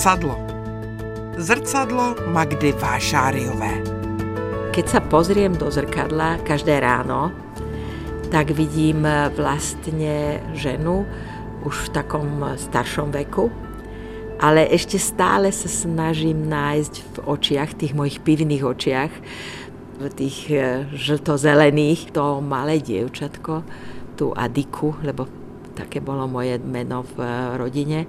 Zrcadlo. 0.00 0.32
Zrcadlo 1.36 2.16
Magdy 2.32 2.72
Vášáriové. 2.72 3.84
Keď 4.72 4.86
sa 4.88 5.04
pozriem 5.04 5.52
do 5.52 5.68
zrkadla 5.68 6.40
každé 6.40 6.80
ráno, 6.80 7.28
tak 8.32 8.48
vidím 8.56 9.04
vlastne 9.36 10.40
ženu 10.56 11.04
už 11.68 11.84
v 11.84 11.88
takom 11.92 12.40
staršom 12.56 13.12
veku, 13.12 13.52
ale 14.40 14.72
ešte 14.72 14.96
stále 14.96 15.52
sa 15.52 15.68
snažím 15.68 16.48
nájsť 16.48 16.94
v 16.96 17.16
očiach, 17.20 17.76
tých 17.76 17.92
mojich 17.92 18.24
pivných 18.24 18.64
očiach, 18.64 19.12
v 20.00 20.04
tých 20.16 20.48
e, 20.48 20.88
žltozelených, 20.96 22.16
to 22.16 22.40
malé 22.40 22.80
dievčatko, 22.80 23.68
tú 24.16 24.32
Adiku, 24.32 24.96
lebo 25.04 25.28
také 25.76 26.00
bolo 26.00 26.24
moje 26.24 26.56
meno 26.56 27.04
v 27.04 27.20
rodine, 27.60 28.08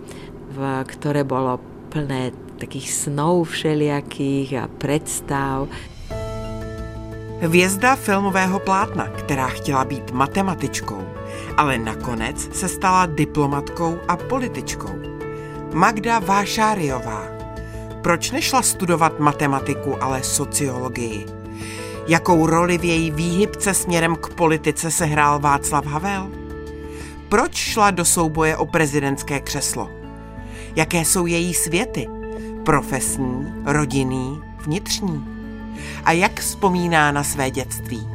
v, 0.55 0.88
ktoré 0.88 1.27
bolo 1.27 1.70
plné 1.91 2.31
takých 2.58 2.91
snov 2.91 3.50
všelijakých 3.50 4.54
a 4.54 4.68
predstav. 4.68 5.68
Hvězda 7.41 7.95
filmového 7.95 8.59
plátna, 8.59 9.08
která 9.08 9.48
chtěla 9.48 9.86
být 9.86 10.12
matematičkou, 10.12 11.04
ale 11.58 11.77
nakonec 11.77 12.55
se 12.55 12.68
stala 12.68 13.05
diplomatkou 13.05 13.98
a 14.08 14.18
političkou. 14.18 14.96
Magda 15.73 16.20
Vášáriová. 16.20 17.23
Proč 18.02 18.32
nešla 18.32 18.62
studovat 18.62 19.20
matematiku, 19.20 20.04
ale 20.04 20.23
sociologii? 20.23 21.26
Jakou 22.08 22.46
roli 22.46 22.77
v 22.77 22.84
její 22.84 23.12
výhybce 23.12 23.74
směrem 23.74 24.15
k 24.15 24.34
politice 24.34 24.91
se 24.91 25.05
hrál 25.05 25.40
Václav 25.40 25.85
Havel? 25.85 26.30
Proč 27.30 27.55
šla 27.55 27.91
do 27.91 28.05
souboje 28.05 28.58
o 28.58 28.65
prezidentské 28.65 29.40
křeslo? 29.40 30.01
Jaké 30.76 31.05
jsou 31.05 31.26
její 31.26 31.54
světy? 31.54 32.08
Profesní, 32.66 33.54
rodinný, 33.66 34.40
vnitřní? 34.66 35.41
a 36.05 36.12
jak 36.12 36.40
vzpomíná 36.40 37.12
na 37.12 37.24
své 37.24 37.52
dětství. 37.52 38.08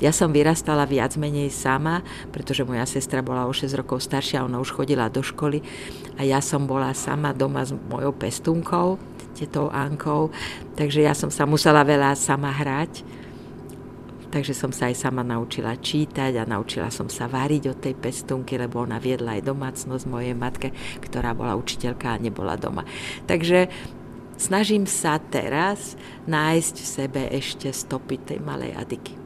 Ja 0.00 0.16
som 0.16 0.32
vyrastala 0.32 0.88
viac 0.88 1.12
menej 1.20 1.52
sama, 1.52 2.00
pretože 2.32 2.64
moja 2.64 2.88
sestra 2.88 3.20
bola 3.20 3.44
o 3.44 3.52
6 3.52 3.68
rokov 3.76 4.00
staršia, 4.00 4.48
ona 4.48 4.56
už 4.56 4.72
chodila 4.72 5.12
do 5.12 5.20
školy 5.20 5.60
a 6.16 6.24
ja 6.24 6.40
som 6.40 6.64
bola 6.64 6.96
sama 6.96 7.36
doma 7.36 7.68
s 7.68 7.76
mojou 7.76 8.16
pestunkou, 8.16 8.96
tetou 9.36 9.68
Ankou, 9.68 10.32
takže 10.72 11.04
ja 11.04 11.12
som 11.12 11.28
sa 11.28 11.44
musela 11.44 11.84
veľa 11.84 12.16
sama 12.16 12.48
hrať. 12.48 13.04
Takže 14.30 14.54
som 14.54 14.70
sa 14.70 14.86
aj 14.86 14.96
sama 14.96 15.26
naučila 15.26 15.74
čítať 15.74 16.38
a 16.38 16.46
naučila 16.46 16.86
som 16.86 17.10
sa 17.10 17.26
variť 17.26 17.74
od 17.74 17.78
tej 17.82 17.94
pestunky, 17.98 18.54
lebo 18.54 18.78
ona 18.78 19.02
viedla 19.02 19.34
aj 19.34 19.42
domácnosť 19.50 20.04
mojej 20.06 20.38
matke, 20.38 20.70
ktorá 21.02 21.34
bola 21.34 21.58
učiteľka 21.58 22.14
a 22.14 22.22
nebola 22.22 22.54
doma. 22.54 22.86
Takže 23.26 23.66
snažím 24.38 24.86
sa 24.86 25.18
teraz 25.18 25.98
nájsť 26.30 26.74
v 26.78 26.86
sebe 26.86 27.22
ešte 27.34 27.74
stopy 27.74 28.22
tej 28.22 28.38
malej 28.38 28.78
Adiky. 28.78 29.18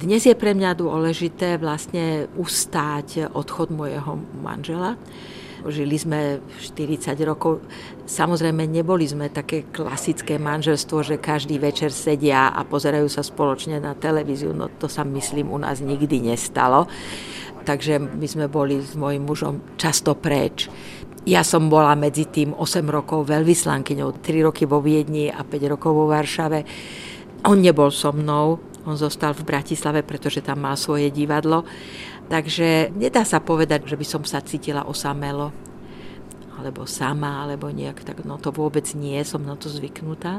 Dnes 0.00 0.24
je 0.24 0.32
pre 0.32 0.56
mňa 0.56 0.80
dôležité 0.80 1.60
vlastne 1.60 2.24
ustáť 2.36 3.32
odchod 3.32 3.68
mojeho 3.68 4.16
manžela. 4.40 4.96
Žili 5.66 5.96
sme 6.00 6.20
40 6.60 7.12
rokov. 7.28 7.60
Samozrejme, 8.08 8.64
neboli 8.64 9.04
sme 9.04 9.28
také 9.28 9.68
klasické 9.68 10.40
manželstvo, 10.40 11.04
že 11.04 11.20
každý 11.20 11.60
večer 11.60 11.92
sedia 11.92 12.48
a 12.48 12.64
pozerajú 12.64 13.08
sa 13.12 13.20
spoločne 13.20 13.76
na 13.76 13.92
televíziu. 13.92 14.56
No 14.56 14.72
to 14.72 14.88
sa 14.88 15.04
myslím 15.04 15.52
u 15.52 15.58
nás 15.60 15.84
nikdy 15.84 16.32
nestalo. 16.32 16.88
Takže 17.60 18.00
my 18.00 18.26
sme 18.26 18.46
boli 18.48 18.80
s 18.80 18.96
mojim 18.96 19.20
mužom 19.20 19.76
často 19.76 20.16
preč. 20.16 20.72
Ja 21.28 21.44
som 21.44 21.68
bola 21.68 21.92
medzi 21.92 22.24
tým 22.24 22.56
8 22.56 22.80
rokov 22.88 23.28
veľvyslankyňou, 23.28 24.24
3 24.24 24.46
roky 24.48 24.64
vo 24.64 24.80
Viedni 24.80 25.28
a 25.28 25.44
5 25.44 25.72
rokov 25.76 25.92
vo 25.92 26.08
Varšave. 26.08 26.64
On 27.44 27.60
nebol 27.60 27.92
so 27.92 28.08
mnou, 28.08 28.56
on 28.88 28.96
zostal 28.96 29.36
v 29.36 29.44
Bratislave, 29.44 30.00
pretože 30.00 30.40
tam 30.40 30.64
má 30.64 30.72
svoje 30.80 31.12
divadlo. 31.12 31.68
Takže 32.30 32.94
nedá 32.94 33.26
sa 33.26 33.42
povedať, 33.42 33.90
že 33.90 33.98
by 33.98 34.06
som 34.06 34.22
sa 34.22 34.38
cítila 34.38 34.86
osamelo, 34.86 35.50
alebo 36.54 36.86
sama, 36.86 37.42
alebo 37.42 37.74
nejak 37.74 38.06
tak, 38.06 38.22
no 38.22 38.38
to 38.38 38.54
vôbec 38.54 38.86
nie, 38.94 39.18
som 39.26 39.42
na 39.42 39.58
to 39.58 39.66
zvyknutá. 39.66 40.38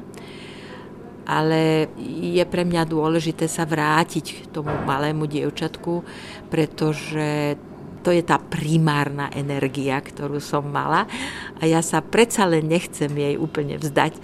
Ale 1.28 1.92
je 2.00 2.42
pre 2.48 2.64
mňa 2.64 2.88
dôležité 2.88 3.46
sa 3.52 3.68
vrátiť 3.68 4.26
k 4.26 4.46
tomu 4.56 4.72
malému 4.88 5.28
dievčatku, 5.28 6.02
pretože 6.48 7.60
to 8.02 8.10
je 8.10 8.24
tá 8.26 8.42
primárna 8.42 9.30
energia, 9.36 10.02
ktorú 10.02 10.42
som 10.42 10.66
mala 10.66 11.06
a 11.62 11.70
ja 11.70 11.86
sa 11.86 12.02
predsa 12.02 12.50
len 12.50 12.66
nechcem 12.66 13.14
jej 13.14 13.38
úplne 13.38 13.78
vzdať 13.78 14.18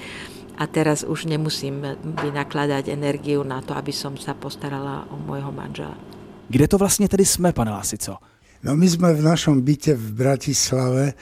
a 0.58 0.66
teraz 0.66 1.06
už 1.06 1.30
nemusím 1.30 1.86
vynakladať 2.02 2.90
energiu 2.90 3.46
na 3.46 3.62
to, 3.62 3.78
aby 3.78 3.94
som 3.94 4.18
sa 4.18 4.34
postarala 4.34 5.06
o 5.14 5.22
môjho 5.22 5.54
manžela. 5.54 6.07
Kde 6.48 6.66
to 6.68 6.80
vlastne 6.80 7.12
tedy 7.12 7.28
sme, 7.28 7.52
pane 7.52 7.76
Lasico? 7.76 8.24
No 8.64 8.74
my 8.74 8.88
sme 8.88 9.12
v 9.12 9.22
našom 9.22 9.62
byte 9.62 9.94
v 9.94 10.08
Bratislave, 10.16 11.14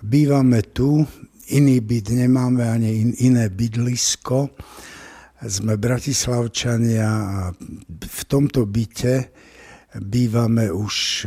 bývame 0.00 0.62
tu, 0.70 1.02
iný 1.50 1.82
byt 1.82 2.14
nemáme 2.14 2.62
ani 2.62 2.90
in, 3.02 3.10
iné 3.18 3.50
bydlisko. 3.50 4.54
Sme 5.38 5.78
bratislavčania 5.78 7.10
a 7.10 7.40
v 7.90 8.22
tomto 8.26 8.66
byte 8.66 9.30
bývame 9.98 10.70
už 10.70 11.26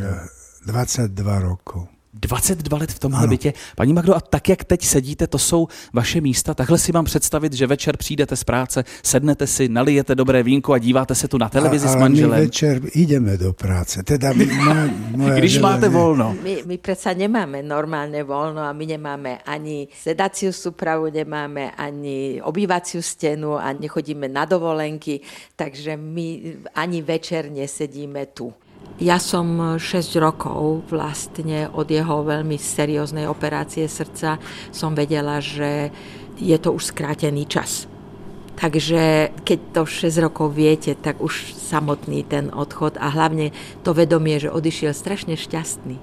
22 0.67 1.11
rokov. 1.39 2.00
22 2.13 2.77
let 2.77 2.91
v 2.91 2.99
tomhle 2.99 3.19
ano. 3.19 3.27
bytě. 3.27 3.53
Paní 3.75 3.93
Magdo, 3.93 4.15
a 4.15 4.21
tak, 4.21 4.49
jak 4.49 4.63
teď 4.63 4.85
sedíte, 4.85 5.27
to 5.27 5.37
jsou 5.37 5.67
vaše 5.93 6.21
místa. 6.21 6.53
Takhle 6.53 6.77
si 6.77 6.91
mám 6.91 7.05
představit, 7.05 7.53
že 7.53 7.67
večer 7.67 7.97
přijdete 7.97 8.35
z 8.35 8.43
práce, 8.43 8.83
sednete 9.03 9.47
si, 9.47 9.69
nalijete 9.69 10.15
dobré 10.15 10.43
vínko 10.43 10.73
a 10.73 10.77
díváte 10.77 11.15
se 11.15 11.27
tu 11.27 11.37
na 11.37 11.49
televizi 11.49 11.87
a, 11.87 11.89
s 11.89 11.95
manželem. 11.95 12.39
my 12.39 12.45
večer 12.45 12.81
jdeme 12.95 13.37
do 13.37 13.53
práce. 13.53 14.03
Teda 14.03 14.33
moja, 14.33 14.89
moja 15.15 15.35
Když 15.35 15.59
máte 15.59 15.89
volno. 15.89 16.35
My, 16.43 16.63
my 16.65 16.77
přece 16.77 17.15
nemáme 17.15 17.63
normálne 17.63 18.23
volno 18.23 18.61
a 18.61 18.73
my 18.73 18.85
nemáme 18.85 19.37
ani 19.45 19.87
sedaciu 20.01 20.51
súpravu, 20.51 21.09
nemáme 21.09 21.71
ani 21.71 22.41
obývaciu 22.43 23.01
stenu 23.01 23.55
a 23.57 23.73
nechodíme 23.73 24.27
na 24.27 24.45
dovolenky, 24.45 25.19
takže 25.55 25.97
my 25.97 26.55
ani 26.75 27.01
večer 27.01 27.51
nesedíme 27.51 28.25
tu. 28.25 28.53
Ja 29.01 29.17
som 29.17 29.81
6 29.81 30.21
rokov 30.21 30.85
vlastne 30.93 31.65
od 31.73 31.89
jeho 31.89 32.21
veľmi 32.21 32.53
serióznej 32.53 33.25
operácie 33.25 33.89
srdca 33.89 34.37
som 34.69 34.93
vedela, 34.93 35.41
že 35.41 35.89
je 36.37 36.53
to 36.61 36.69
už 36.69 36.93
skrátený 36.93 37.49
čas. 37.49 37.89
Takže 38.61 39.33
keď 39.41 39.59
to 39.73 39.81
6 39.89 40.21
rokov 40.21 40.53
viete, 40.53 40.93
tak 40.93 41.17
už 41.17 41.49
samotný 41.49 42.21
ten 42.29 42.53
odchod 42.53 43.01
a 43.01 43.09
hlavne 43.09 43.49
to 43.81 43.89
vedomie, 43.97 44.37
že 44.37 44.53
odišiel 44.53 44.93
strašne 44.93 45.33
šťastný 45.33 45.97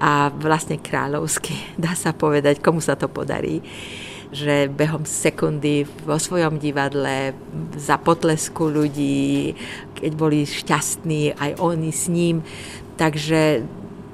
a 0.00 0.32
vlastne 0.32 0.80
kráľovský, 0.80 1.52
dá 1.84 1.92
sa 1.92 2.16
povedať, 2.16 2.64
komu 2.64 2.80
sa 2.80 2.96
to 2.96 3.12
podarí 3.12 3.60
že 4.28 4.68
behom 4.68 5.08
sekundy 5.08 5.88
vo 6.04 6.20
svojom 6.20 6.60
divadle 6.60 7.32
za 7.80 7.96
potlesku 7.96 8.68
ľudí, 8.68 9.56
keď 9.96 10.12
boli 10.12 10.44
šťastní, 10.44 11.32
aj 11.36 11.56
oni 11.56 11.90
s 11.92 12.12
ním. 12.12 12.44
Takže 13.00 13.64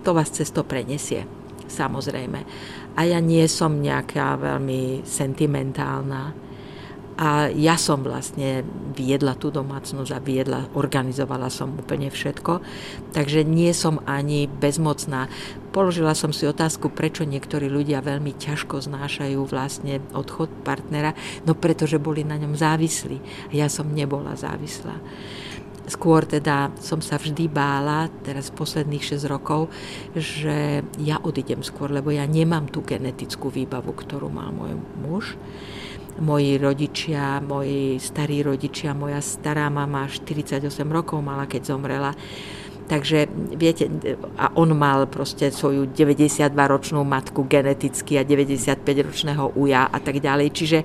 to 0.06 0.10
vás 0.14 0.30
cez 0.30 0.52
to 0.54 0.62
prenesie, 0.62 1.26
samozrejme. 1.66 2.40
A 2.94 3.00
ja 3.02 3.18
nie 3.18 3.42
som 3.50 3.82
nejaká 3.82 4.38
veľmi 4.38 5.02
sentimentálna 5.02 6.43
a 7.14 7.46
ja 7.46 7.78
som 7.78 8.02
vlastne 8.02 8.66
viedla 8.90 9.38
tú 9.38 9.54
domácnosť 9.54 10.10
a 10.10 10.18
viedla, 10.18 10.66
organizovala 10.74 11.46
som 11.46 11.78
úplne 11.78 12.10
všetko. 12.10 12.58
Takže 13.14 13.46
nie 13.46 13.70
som 13.70 14.02
ani 14.02 14.50
bezmocná. 14.50 15.30
Položila 15.70 16.18
som 16.18 16.34
si 16.34 16.42
otázku, 16.42 16.90
prečo 16.90 17.22
niektorí 17.22 17.70
ľudia 17.70 18.02
veľmi 18.02 18.34
ťažko 18.34 18.82
znášajú 18.82 19.38
vlastne 19.46 20.02
odchod 20.10 20.50
partnera. 20.66 21.14
No 21.46 21.54
pretože 21.54 22.02
boli 22.02 22.26
na 22.26 22.34
ňom 22.34 22.58
závislí. 22.58 23.22
Ja 23.54 23.70
som 23.70 23.94
nebola 23.94 24.34
závislá. 24.34 24.98
Skôr 25.84 26.24
teda 26.24 26.72
som 26.80 27.04
sa 27.04 27.20
vždy 27.20 27.44
bála, 27.46 28.08
teraz 28.24 28.48
posledných 28.48 29.04
6 29.20 29.28
rokov, 29.28 29.68
že 30.16 30.80
ja 30.96 31.20
odídem 31.20 31.60
skôr, 31.60 31.92
lebo 31.92 32.08
ja 32.08 32.24
nemám 32.24 32.72
tú 32.72 32.80
genetickú 32.80 33.52
výbavu, 33.52 33.92
ktorú 33.92 34.32
má 34.32 34.48
môj 34.48 34.80
muž 35.04 35.36
moji 36.20 36.58
rodičia, 36.58 37.42
moji 37.42 37.98
starí 37.98 38.42
rodičia, 38.42 38.94
moja 38.94 39.18
stará 39.18 39.66
mama 39.70 40.06
48 40.06 40.62
rokov 40.90 41.18
mala, 41.22 41.50
keď 41.50 41.74
zomrela. 41.74 42.14
Takže 42.84 43.24
viete, 43.56 43.88
a 44.36 44.52
on 44.60 44.76
mal 44.76 45.08
proste 45.08 45.48
svoju 45.48 45.88
92-ročnú 45.96 47.00
matku 47.00 47.48
geneticky 47.48 48.20
a 48.20 48.28
95-ročného 48.28 49.56
uja 49.56 49.88
a 49.88 49.98
tak 50.04 50.20
ďalej. 50.20 50.48
Čiže 50.52 50.78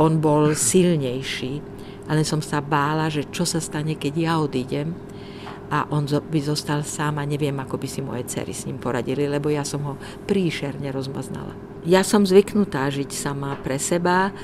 on 0.00 0.16
bol 0.16 0.56
silnejší, 0.56 1.60
ale 2.08 2.24
som 2.24 2.40
sa 2.40 2.64
bála, 2.64 3.12
že 3.12 3.28
čo 3.28 3.44
sa 3.44 3.60
stane, 3.60 4.00
keď 4.00 4.14
ja 4.16 4.32
odídem, 4.40 4.96
a 5.70 5.86
on 5.94 6.04
by 6.04 6.40
zostal 6.42 6.82
sám 6.82 7.22
a 7.22 7.24
neviem, 7.24 7.54
ako 7.54 7.78
by 7.78 7.88
si 7.88 8.02
moje 8.02 8.26
cery 8.26 8.50
s 8.50 8.66
ním 8.66 8.82
poradili, 8.82 9.30
lebo 9.30 9.48
ja 9.48 9.62
som 9.62 9.86
ho 9.86 9.94
príšerne 10.26 10.90
rozmaznala. 10.90 11.54
Ja 11.86 12.02
som 12.02 12.26
zvyknutá 12.26 12.90
žiť 12.90 13.14
sama 13.14 13.54
pre 13.62 13.78
seba, 13.78 14.34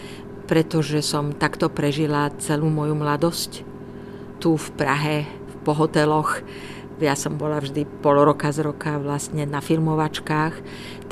pretože 0.47 1.03
som 1.03 1.35
takto 1.35 1.67
prežila 1.67 2.31
celú 2.39 2.71
moju 2.71 2.95
mladosť 2.95 3.67
tu 4.39 4.55
v 4.55 4.69
Prahe, 4.79 5.19
po 5.67 5.75
hoteloch, 5.75 6.47
ja 7.01 7.13
som 7.13 7.37
bola 7.37 7.61
vždy 7.61 7.85
pol 8.01 8.17
roka 8.25 8.49
z 8.49 8.65
roka 8.65 8.97
vlastne 8.97 9.45
na 9.45 9.61
filmovačkách, 9.61 10.55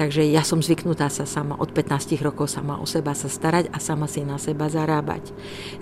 takže 0.01 0.25
ja 0.25 0.41
som 0.41 0.65
zvyknutá 0.65 1.13
sa 1.13 1.29
sama 1.29 1.57
od 1.61 1.71
15 1.73 2.17
rokov 2.25 2.49
sama 2.49 2.81
o 2.81 2.87
seba 2.89 3.13
sa 3.13 3.29
starať 3.29 3.69
a 3.69 3.79
sama 3.81 4.09
si 4.09 4.25
na 4.25 4.41
seba 4.41 4.73
zarábať. 4.73 5.35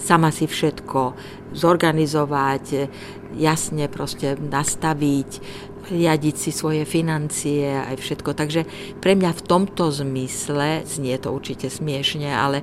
Sama 0.02 0.34
si 0.34 0.50
všetko 0.50 1.14
zorganizovať, 1.54 2.90
jasne 3.38 3.86
proste 3.86 4.34
nastaviť, 4.40 5.30
riadiť 5.92 6.36
si 6.38 6.50
svoje 6.54 6.86
financie 6.86 7.66
aj 7.66 7.98
všetko. 7.98 8.30
Takže 8.32 8.64
pre 9.02 9.18
mňa 9.18 9.30
v 9.34 9.44
tomto 9.44 9.90
zmysle, 9.90 10.86
znie 10.86 11.18
to 11.18 11.34
určite 11.34 11.68
smiešne, 11.68 12.30
ale 12.30 12.62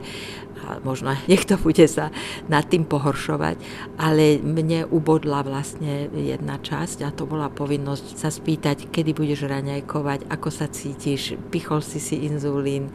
možno 0.85 1.17
niekto 1.31 1.57
bude 1.57 1.89
sa 1.89 2.13
nad 2.45 2.69
tým 2.69 2.85
pohoršovať, 2.85 3.57
ale 3.97 4.37
mne 4.37 4.85
ubodla 4.93 5.41
vlastne 5.41 6.07
jedna 6.13 6.61
časť 6.61 7.01
a 7.01 7.09
to 7.09 7.25
bola 7.25 7.49
povinnosť 7.49 8.07
sa 8.13 8.29
spýtať, 8.29 8.93
kedy 8.93 9.17
budeš 9.17 9.49
raňajkovať, 9.49 10.29
ako 10.29 10.49
sa 10.53 10.69
cítiš, 10.69 11.33
pichol 11.49 11.81
si 11.81 11.97
si 11.97 12.21
inzulín. 12.29 12.93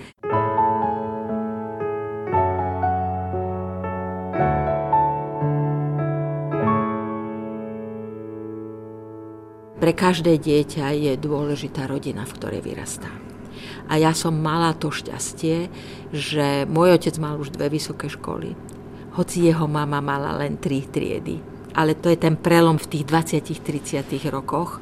Pre 9.84 9.92
každé 9.92 10.40
dieťa 10.40 10.96
je 10.96 11.12
dôležitá 11.20 11.84
rodina, 11.84 12.24
v 12.24 12.32
ktorej 12.40 12.64
vyrastá. 12.64 13.33
A 13.90 14.00
ja 14.00 14.16
som 14.16 14.34
mala 14.36 14.72
to 14.74 14.88
šťastie, 14.88 15.68
že 16.14 16.64
môj 16.70 16.96
otec 16.96 17.14
mal 17.20 17.36
už 17.36 17.52
dve 17.52 17.68
vysoké 17.68 18.08
školy, 18.08 18.56
hoci 19.14 19.46
jeho 19.46 19.66
mama 19.66 19.98
mala 20.00 20.34
len 20.38 20.58
tri 20.58 20.84
triedy. 20.84 21.40
Ale 21.74 21.98
to 21.98 22.06
je 22.06 22.18
ten 22.18 22.38
prelom 22.38 22.78
v 22.78 22.86
tých 22.86 23.04
20-30 23.06 24.30
rokoch, 24.30 24.78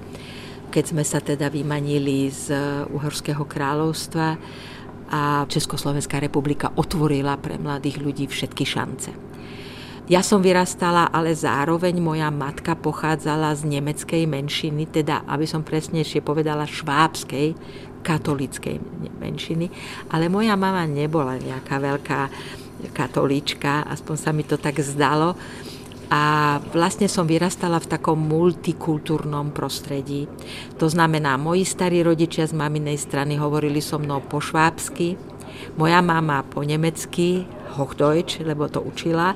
keď 0.73 0.85
sme 0.89 1.05
sa 1.05 1.21
teda 1.21 1.53
vymanili 1.53 2.33
z 2.33 2.53
Uhorského 2.89 3.45
kráľovstva 3.45 4.37
a 5.13 5.45
Československá 5.45 6.17
republika 6.17 6.73
otvorila 6.73 7.37
pre 7.37 7.61
mladých 7.61 8.01
ľudí 8.01 8.25
všetky 8.25 8.65
šance. 8.65 9.13
Ja 10.11 10.19
som 10.19 10.43
vyrastala, 10.43 11.07
ale 11.15 11.31
zároveň 11.31 12.03
moja 12.03 12.27
matka 12.33 12.75
pochádzala 12.75 13.55
z 13.55 13.71
nemeckej 13.71 14.27
menšiny, 14.27 14.91
teda, 14.91 15.23
aby 15.31 15.47
som 15.47 15.63
presnejšie 15.63 16.25
povedala, 16.27 16.67
švábskej, 16.67 17.55
katolíckej 18.03 18.83
menšiny, 19.23 19.71
ale 20.11 20.27
moja 20.27 20.59
mama 20.59 20.85
nebola 20.85 21.39
nejaká 21.39 21.79
veľká 21.79 22.21
katolíčka, 22.91 23.87
aspoň 23.87 24.17
sa 24.19 24.31
mi 24.35 24.43
to 24.43 24.59
tak 24.59 24.83
zdalo. 24.83 25.39
A 26.13 26.61
vlastne 26.77 27.09
som 27.09 27.25
vyrastala 27.25 27.81
v 27.81 27.89
takom 27.89 28.21
multikultúrnom 28.21 29.49
prostredí. 29.49 30.29
To 30.77 30.85
znamená, 30.85 31.41
moji 31.41 31.65
starí 31.65 32.05
rodičia 32.05 32.45
z 32.45 32.53
maminej 32.53 33.01
strany 33.01 33.41
hovorili 33.41 33.81
so 33.81 33.97
mnou 33.97 34.21
po 34.21 34.37
švábsky, 34.37 35.17
moja 35.81 36.05
mama 36.05 36.45
po 36.45 36.61
nemecky, 36.61 37.49
Hochdeutsch, 37.73 38.45
lebo 38.45 38.69
to 38.69 38.85
učila. 38.85 39.33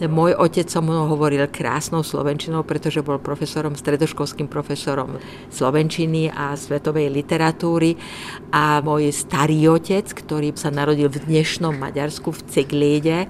Môj 0.00 0.32
otec 0.32 0.64
so 0.64 0.80
mnou 0.80 1.12
hovoril 1.12 1.44
krásnou 1.52 2.00
slovenčinou, 2.00 2.64
pretože 2.64 3.04
bol 3.04 3.20
profesorom, 3.20 3.76
stredoškolským 3.76 4.48
profesorom 4.48 5.20
slovenčiny 5.52 6.32
a 6.32 6.56
svetovej 6.56 7.12
literatúry. 7.12 8.00
A 8.48 8.80
môj 8.80 9.12
starý 9.12 9.68
otec, 9.68 10.08
ktorý 10.08 10.56
sa 10.56 10.72
narodil 10.72 11.12
v 11.12 11.20
dnešnom 11.20 11.76
Maďarsku, 11.76 12.32
v 12.32 12.40
Cegliede, 12.48 13.28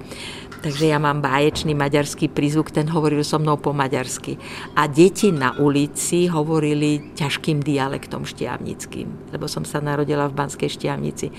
Takže 0.61 0.93
ja 0.93 1.01
mám 1.01 1.25
báječný 1.25 1.73
maďarský 1.73 2.29
prízvuk, 2.29 2.69
ten 2.69 2.85
hovoril 2.85 3.25
so 3.25 3.41
mnou 3.41 3.57
po 3.57 3.73
maďarsky. 3.73 4.37
A 4.77 4.85
deti 4.85 5.33
na 5.33 5.57
ulici 5.57 6.29
hovorili 6.29 7.17
ťažkým 7.17 7.65
dialektom 7.65 8.29
štiavnickým, 8.29 9.33
lebo 9.33 9.49
som 9.49 9.65
sa 9.65 9.81
narodila 9.81 10.29
v 10.29 10.37
Banskej 10.37 10.69
štiavnici. 10.69 11.33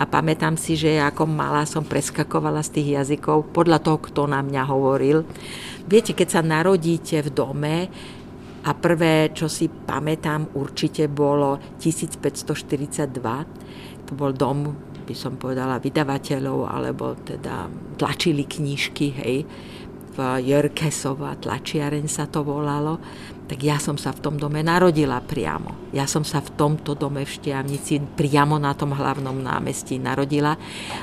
A 0.00 0.04
pamätám 0.08 0.56
si, 0.56 0.78
že 0.78 1.00
ako 1.00 1.28
malá 1.28 1.68
som 1.68 1.84
preskakovala 1.84 2.64
z 2.64 2.80
tých 2.80 2.88
jazykov 2.96 3.52
podľa 3.52 3.82
toho, 3.82 3.98
kto 4.00 4.20
na 4.30 4.40
mňa 4.40 4.62
hovoril. 4.68 5.24
Viete, 5.84 6.16
keď 6.16 6.28
sa 6.28 6.42
narodíte 6.44 7.20
v 7.20 7.30
dome, 7.32 7.76
a 8.62 8.78
prvé, 8.78 9.34
čo 9.34 9.50
si 9.50 9.66
pamätám, 9.66 10.54
určite 10.54 11.10
bolo 11.10 11.58
1542. 11.82 13.18
To 14.06 14.12
bol 14.14 14.30
dom 14.30 14.70
by 15.02 15.14
som 15.18 15.34
povedala, 15.34 15.82
vydavateľov, 15.82 16.70
alebo 16.70 17.18
teda 17.18 17.66
tlačili 17.98 18.46
knižky, 18.46 19.06
hej, 19.18 19.36
v 20.12 20.44
Jörkesova 20.44 21.40
tlačiareň 21.40 22.04
sa 22.04 22.28
to 22.28 22.44
volalo, 22.44 23.00
tak 23.48 23.58
ja 23.64 23.76
som 23.76 23.96
sa 24.00 24.12
v 24.12 24.22
tom 24.24 24.36
dome 24.40 24.64
narodila 24.64 25.20
priamo. 25.20 25.92
Ja 25.92 26.08
som 26.08 26.24
sa 26.24 26.40
v 26.40 26.52
tomto 26.56 26.96
dome 26.96 27.24
v 27.24 27.32
Štiavnici 27.32 28.00
priamo 28.00 28.56
na 28.56 28.72
tom 28.72 28.96
hlavnom 28.96 29.36
námestí 29.40 30.00
narodila. 30.00 30.56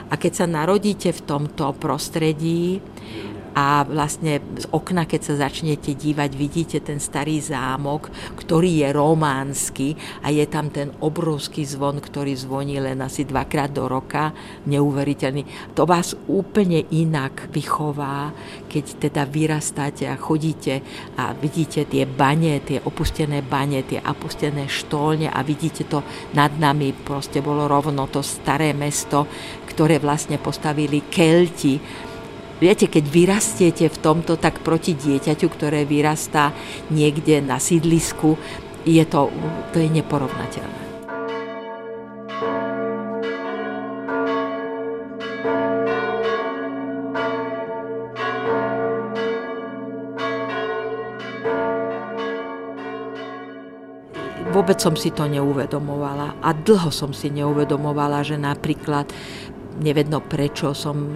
A 0.10 0.14
keď 0.18 0.34
sa 0.34 0.46
narodíte 0.50 1.14
v 1.14 1.22
tomto 1.26 1.74
prostredí, 1.78 2.82
a 3.60 3.84
vlastne 3.84 4.40
z 4.56 4.72
okna, 4.72 5.04
keď 5.04 5.22
sa 5.28 5.36
začnete 5.44 5.92
dívať, 5.92 6.32
vidíte 6.32 6.80
ten 6.80 6.96
starý 6.96 7.44
zámok, 7.44 8.08
ktorý 8.40 8.88
je 8.88 8.90
románsky 8.96 10.00
a 10.24 10.32
je 10.32 10.48
tam 10.48 10.72
ten 10.72 10.96
obrovský 11.04 11.68
zvon, 11.68 12.00
ktorý 12.00 12.40
zvoní 12.40 12.80
len 12.80 13.04
asi 13.04 13.28
dvakrát 13.28 13.76
do 13.76 13.92
roka, 13.92 14.32
neuveriteľný. 14.64 15.76
To 15.76 15.84
vás 15.84 16.16
úplne 16.32 16.88
inak 16.88 17.52
vychová, 17.52 18.32
keď 18.72 19.12
teda 19.12 19.28
vyrastáte 19.28 20.08
a 20.08 20.16
chodíte 20.16 20.80
a 21.20 21.36
vidíte 21.36 21.84
tie 21.84 22.08
bane, 22.08 22.64
tie 22.64 22.80
opustené 22.80 23.44
bane, 23.44 23.84
tie 23.84 24.00
opustené 24.00 24.72
štólne 24.72 25.28
a 25.28 25.44
vidíte 25.44 25.84
to 25.84 26.00
nad 26.32 26.56
nami, 26.56 26.96
proste 26.96 27.44
bolo 27.44 27.68
rovno 27.68 28.08
to 28.08 28.24
staré 28.24 28.72
mesto, 28.72 29.28
ktoré 29.68 30.00
vlastne 30.00 30.40
postavili 30.40 31.12
Kelti, 31.12 32.08
Viete, 32.60 32.92
keď 32.92 33.08
vyrastiete 33.08 33.88
v 33.88 33.98
tomto, 34.04 34.36
tak 34.36 34.60
proti 34.60 34.92
dieťaťu, 34.92 35.48
ktoré 35.48 35.88
vyrastá 35.88 36.52
niekde 36.92 37.40
na 37.40 37.56
sídlisku, 37.56 38.36
je 38.84 39.04
to, 39.08 39.32
to 39.72 39.80
je 39.80 39.88
neporovnateľné. 39.88 40.92
vôbec 54.50 54.76
som 54.82 54.92
si 54.98 55.16
to 55.16 55.24
neuvedomovala 55.24 56.44
a 56.44 56.52
dlho 56.52 56.92
som 56.92 57.16
si 57.16 57.32
neuvedomovala, 57.32 58.28
že 58.28 58.36
napríklad 58.36 59.08
nevedno 59.80 60.20
prečo 60.20 60.76
som 60.76 61.16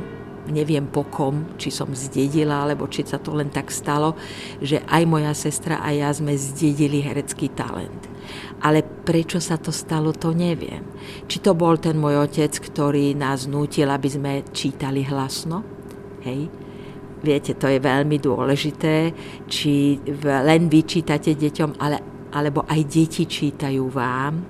neviem 0.49 0.89
po 0.91 1.07
kom, 1.07 1.55
či 1.55 1.71
som 1.71 1.91
zdedila, 1.95 2.67
alebo 2.67 2.89
či 2.91 3.07
sa 3.07 3.19
to 3.19 3.31
len 3.35 3.53
tak 3.53 3.71
stalo, 3.71 4.17
že 4.59 4.83
aj 4.83 5.03
moja 5.07 5.31
sestra 5.31 5.79
a 5.79 5.91
ja 5.95 6.11
sme 6.11 6.35
zdedili 6.35 6.99
herecký 7.03 7.51
talent. 7.55 8.11
Ale 8.63 8.83
prečo 8.83 9.43
sa 9.43 9.59
to 9.59 9.71
stalo, 9.75 10.15
to 10.15 10.31
neviem. 10.31 10.83
Či 11.27 11.43
to 11.43 11.51
bol 11.55 11.75
ten 11.75 11.99
môj 11.99 12.27
otec, 12.27 12.51
ktorý 12.51 13.15
nás 13.15 13.47
nútil, 13.47 13.91
aby 13.91 14.07
sme 14.07 14.33
čítali 14.55 15.03
hlasno, 15.03 15.63
hej, 16.23 16.47
viete, 17.23 17.55
to 17.55 17.71
je 17.71 17.79
veľmi 17.79 18.19
dôležité, 18.19 18.95
či 19.47 19.99
len 20.23 20.67
vyčítate 20.67 21.35
deťom, 21.35 21.79
ale, 21.79 21.97
alebo 22.35 22.67
aj 22.67 22.81
deti 22.87 23.23
čítajú 23.27 23.83
vám. 23.91 24.43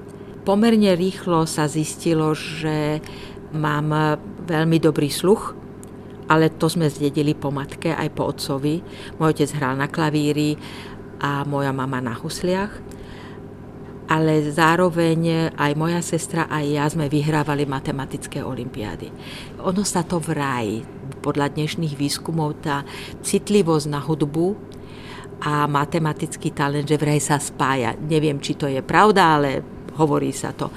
Pomerne 0.43 0.93
rýchlo 0.97 1.45
sa 1.47 1.69
zistilo, 1.69 2.33
že 2.33 2.99
mám 3.53 4.19
veľmi 4.43 4.77
dobrý 4.81 5.07
sluch, 5.07 5.62
ale 6.27 6.53
to 6.53 6.69
sme 6.71 6.87
zdedili 6.87 7.33
po 7.33 7.51
matke 7.51 7.91
aj 7.91 8.09
po 8.13 8.29
otcovi. 8.29 8.83
Môj 9.19 9.35
otec 9.35 9.49
hral 9.57 9.79
na 9.79 9.87
klavíri 9.87 10.55
a 11.23 11.47
moja 11.47 11.71
mama 11.71 12.03
na 12.03 12.15
husliach. 12.15 12.71
Ale 14.03 14.43
zároveň 14.51 15.49
aj 15.55 15.71
moja 15.79 16.03
sestra 16.03 16.51
a 16.51 16.59
ja 16.59 16.83
sme 16.91 17.07
vyhrávali 17.07 17.63
matematické 17.63 18.43
olimpiády. 18.43 19.07
Ono 19.63 19.81
sa 19.87 20.03
to 20.03 20.19
vraj, 20.19 20.83
podľa 21.23 21.55
dnešných 21.55 21.95
výskumov, 21.95 22.59
tá 22.59 22.83
citlivosť 23.23 23.87
na 23.87 24.03
hudbu 24.03 24.59
a 25.39 25.71
matematický 25.71 26.51
talent, 26.51 26.87
že 26.87 26.99
vraj 26.99 27.23
sa 27.23 27.39
spája. 27.39 27.95
Neviem, 27.95 28.43
či 28.43 28.59
to 28.59 28.67
je 28.67 28.83
pravda, 28.83 29.39
ale 29.39 29.63
hovorí 29.97 30.33
sa 30.35 30.53
to. 30.53 30.69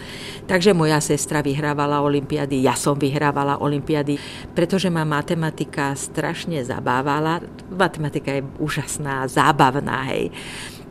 Takže 0.47 0.73
moja 0.73 1.03
sestra 1.03 1.43
vyhrávala 1.43 2.01
olimpiady, 2.01 2.63
ja 2.63 2.79
som 2.79 2.95
vyhrávala 2.97 3.59
olimpiady, 3.59 4.17
pretože 4.55 4.89
ma 4.89 5.03
matematika 5.03 5.93
strašne 5.99 6.63
zabávala. 6.63 7.43
Matematika 7.73 8.33
je 8.33 8.43
úžasná, 8.63 9.27
zábavná, 9.27 10.07
hej. 10.13 10.31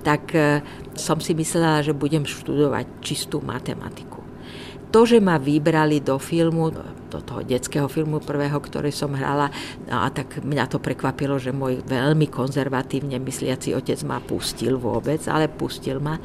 tak 0.05 0.37
e, 0.37 0.61
som 0.93 1.17
si 1.17 1.33
myslela, 1.33 1.81
že 1.81 1.97
budem 1.97 2.21
študovať 2.21 2.85
čistú 3.01 3.41
matematiku. 3.41 4.14
To, 4.95 5.03
že 5.03 5.19
ma 5.19 5.35
vybrali 5.35 5.99
do 5.99 6.15
filmu, 6.15 6.71
do 7.11 7.19
toho 7.19 7.43
detského 7.43 7.91
filmu 7.91 8.23
prvého, 8.23 8.55
ktorý 8.55 8.95
som 8.95 9.11
hrala, 9.11 9.51
no 9.91 9.99
a 9.99 10.07
tak 10.07 10.39
mňa 10.39 10.71
to 10.71 10.79
prekvapilo, 10.79 11.35
že 11.35 11.51
môj 11.51 11.83
veľmi 11.83 12.31
konzervatívne 12.31 13.19
mysliaci 13.19 13.75
otec 13.75 13.99
ma 14.07 14.23
pustil 14.23 14.79
vôbec, 14.79 15.19
ale 15.27 15.51
pustil 15.51 15.99
ma. 15.99 16.15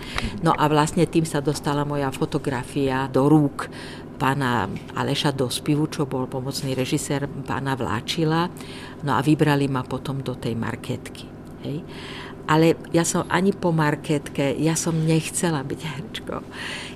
No 0.47 0.55
a 0.55 0.71
vlastne 0.71 1.03
tým 1.11 1.27
sa 1.27 1.43
dostala 1.43 1.83
moja 1.83 2.15
fotografia 2.15 3.11
do 3.11 3.27
rúk 3.27 3.67
pána 4.23 4.71
Aleša 4.95 5.35
Dospivu, 5.35 5.91
čo 5.91 6.07
bol 6.07 6.31
pomocný 6.31 6.71
režisér 6.79 7.27
pána 7.27 7.75
Vláčila. 7.75 8.47
No 9.03 9.19
a 9.19 9.21
vybrali 9.25 9.67
ma 9.67 9.83
potom 9.83 10.23
do 10.23 10.39
tej 10.39 10.55
marketky. 10.55 11.27
Hej. 11.67 11.83
Ale 12.51 12.75
ja 12.91 13.07
som 13.07 13.23
ani 13.31 13.55
po 13.55 13.71
marketke, 13.71 14.59
ja 14.59 14.75
som 14.75 15.07
nechcela 15.07 15.63
byť 15.63 15.81
herečkou. 15.87 16.43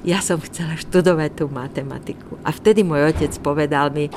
Ja 0.02 0.18
som 0.18 0.42
chcela 0.42 0.74
študovať 0.74 1.30
tú 1.38 1.46
matematiku. 1.46 2.42
A 2.42 2.50
vtedy 2.50 2.82
môj 2.82 3.14
otec 3.14 3.30
povedal 3.38 3.94
mi, 3.94 4.10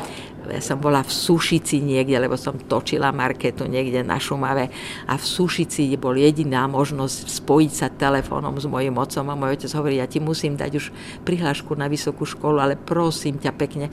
ja 0.48 0.64
som 0.64 0.80
bola 0.80 1.04
v 1.04 1.12
Sušici 1.12 1.84
niekde, 1.84 2.18
lebo 2.18 2.40
som 2.40 2.56
točila 2.56 3.12
marketu 3.12 3.68
niekde 3.68 4.02
na 4.02 4.18
Šumave 4.18 4.72
a 5.06 5.14
v 5.20 5.24
Sušici 5.24 5.92
bol 6.00 6.16
jediná 6.16 6.66
možnosť 6.72 7.44
spojiť 7.44 7.72
sa 7.72 7.88
telefónom 7.92 8.56
s 8.56 8.66
mojim 8.66 8.96
otcom 8.96 9.28
a 9.28 9.36
môj 9.36 9.60
otec 9.60 9.72
hovorí, 9.76 10.00
ja 10.00 10.08
ti 10.08 10.24
musím 10.24 10.56
dať 10.56 10.72
už 10.74 10.86
prihlášku 11.28 11.76
na 11.76 11.92
vysokú 11.92 12.24
školu, 12.24 12.64
ale 12.64 12.80
prosím 12.80 13.38
ťa 13.38 13.52
pekne, 13.54 13.92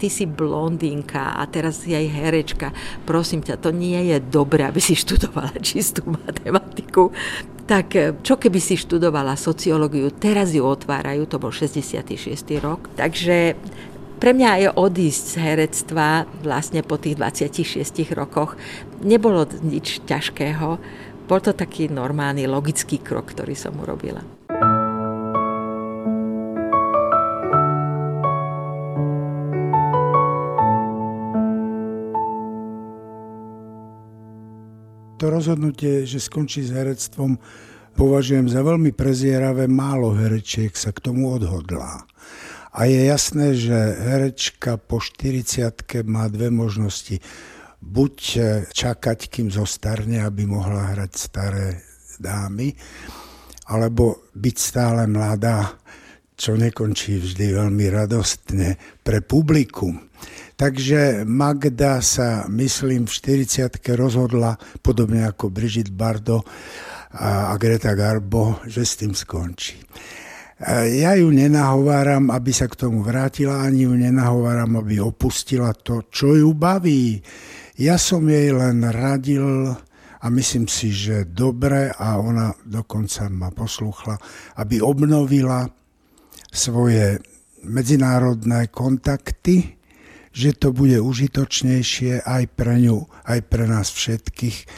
ty 0.00 0.08
si 0.08 0.24
blondínka 0.24 1.36
a 1.36 1.44
teraz 1.44 1.84
si 1.84 1.92
aj 1.92 2.06
herečka, 2.08 2.72
prosím 3.04 3.44
ťa, 3.44 3.60
to 3.60 3.68
nie 3.68 4.08
je 4.08 4.16
dobré, 4.16 4.64
aby 4.64 4.80
si 4.80 4.96
študovala 4.96 5.52
čistú 5.68 6.08
matematiku. 6.08 7.12
Tak 7.68 8.18
čo 8.24 8.34
keby 8.40 8.58
si 8.58 8.80
študovala 8.80 9.38
sociológiu, 9.38 10.10
teraz 10.10 10.56
ju 10.56 10.64
otvárajú, 10.64 11.28
to 11.28 11.38
bol 11.38 11.54
66. 11.54 12.02
rok, 12.58 12.90
takže 12.98 13.54
pre 14.20 14.36
mňa 14.36 14.50
je 14.60 14.68
odísť 14.68 15.22
z 15.32 15.34
herectva 15.40 16.28
vlastne 16.44 16.84
po 16.84 17.00
tých 17.00 17.16
26 17.16 18.12
rokoch 18.12 18.52
nebolo 19.00 19.48
nič 19.64 20.04
ťažkého. 20.04 20.76
Bol 21.24 21.40
to 21.40 21.56
taký 21.56 21.88
normálny, 21.88 22.44
logický 22.44 23.00
krok, 23.00 23.32
ktorý 23.32 23.56
som 23.56 23.72
urobila. 23.80 24.39
To 35.20 35.28
rozhodnutie, 35.28 36.08
že 36.08 36.16
skončí 36.16 36.64
s 36.64 36.72
herectvom, 36.72 37.36
považujem 37.92 38.48
za 38.48 38.64
veľmi 38.64 38.96
prezieravé. 38.96 39.68
Málo 39.68 40.16
herečiek 40.16 40.72
sa 40.72 40.96
k 40.96 41.04
tomu 41.04 41.28
odhodlá. 41.36 42.08
A 42.72 42.88
je 42.88 43.04
jasné, 43.04 43.52
že 43.52 43.76
herečka 44.00 44.80
po 44.80 44.96
40 44.96 45.76
má 46.08 46.24
dve 46.32 46.48
možnosti. 46.48 47.20
Buď 47.84 48.14
čakať, 48.72 49.28
kým 49.28 49.52
zostarne, 49.52 50.24
aby 50.24 50.48
mohla 50.48 50.96
hrať 50.96 51.12
staré 51.12 51.84
dámy, 52.16 52.72
alebo 53.68 54.32
byť 54.32 54.56
stále 54.56 55.04
mladá, 55.04 55.76
čo 56.32 56.56
nekončí 56.56 57.20
vždy 57.20 57.60
veľmi 57.60 57.92
radostne 57.92 58.80
pre 59.04 59.20
publikum. 59.20 60.00
Takže 60.60 61.24
Magda 61.24 62.04
sa, 62.04 62.44
myslím, 62.52 63.08
v 63.08 63.16
40 63.48 63.80
rozhodla, 63.96 64.60
podobne 64.84 65.24
ako 65.24 65.48
Brigitte 65.48 65.88
Bardo 65.88 66.44
a 67.16 67.56
Greta 67.56 67.96
Garbo, 67.96 68.60
že 68.68 68.84
s 68.84 69.00
tým 69.00 69.16
skončí. 69.16 69.80
Ja 71.00 71.16
ju 71.16 71.32
nenahováram, 71.32 72.28
aby 72.28 72.52
sa 72.52 72.68
k 72.68 72.76
tomu 72.76 73.00
vrátila, 73.00 73.64
ani 73.64 73.88
ju 73.88 73.96
nenahováram, 73.96 74.84
aby 74.84 75.00
opustila 75.00 75.72
to, 75.72 76.04
čo 76.12 76.36
ju 76.36 76.52
baví. 76.52 77.16
Ja 77.80 77.96
som 77.96 78.28
jej 78.28 78.52
len 78.52 78.84
radil 78.84 79.72
a 80.20 80.26
myslím 80.28 80.68
si, 80.68 80.92
že 80.92 81.24
dobre 81.24 81.88
a 81.88 82.20
ona 82.20 82.52
dokonca 82.68 83.32
ma 83.32 83.48
posluchla, 83.48 84.20
aby 84.60 84.84
obnovila 84.84 85.64
svoje 86.52 87.16
medzinárodné 87.64 88.68
kontakty, 88.68 89.79
že 90.30 90.54
to 90.54 90.70
bude 90.70 91.02
užitočnejšie 91.02 92.22
aj 92.22 92.42
pre 92.54 92.78
ňu, 92.78 93.10
aj 93.26 93.40
pre 93.50 93.66
nás 93.66 93.90
všetkých, 93.90 94.70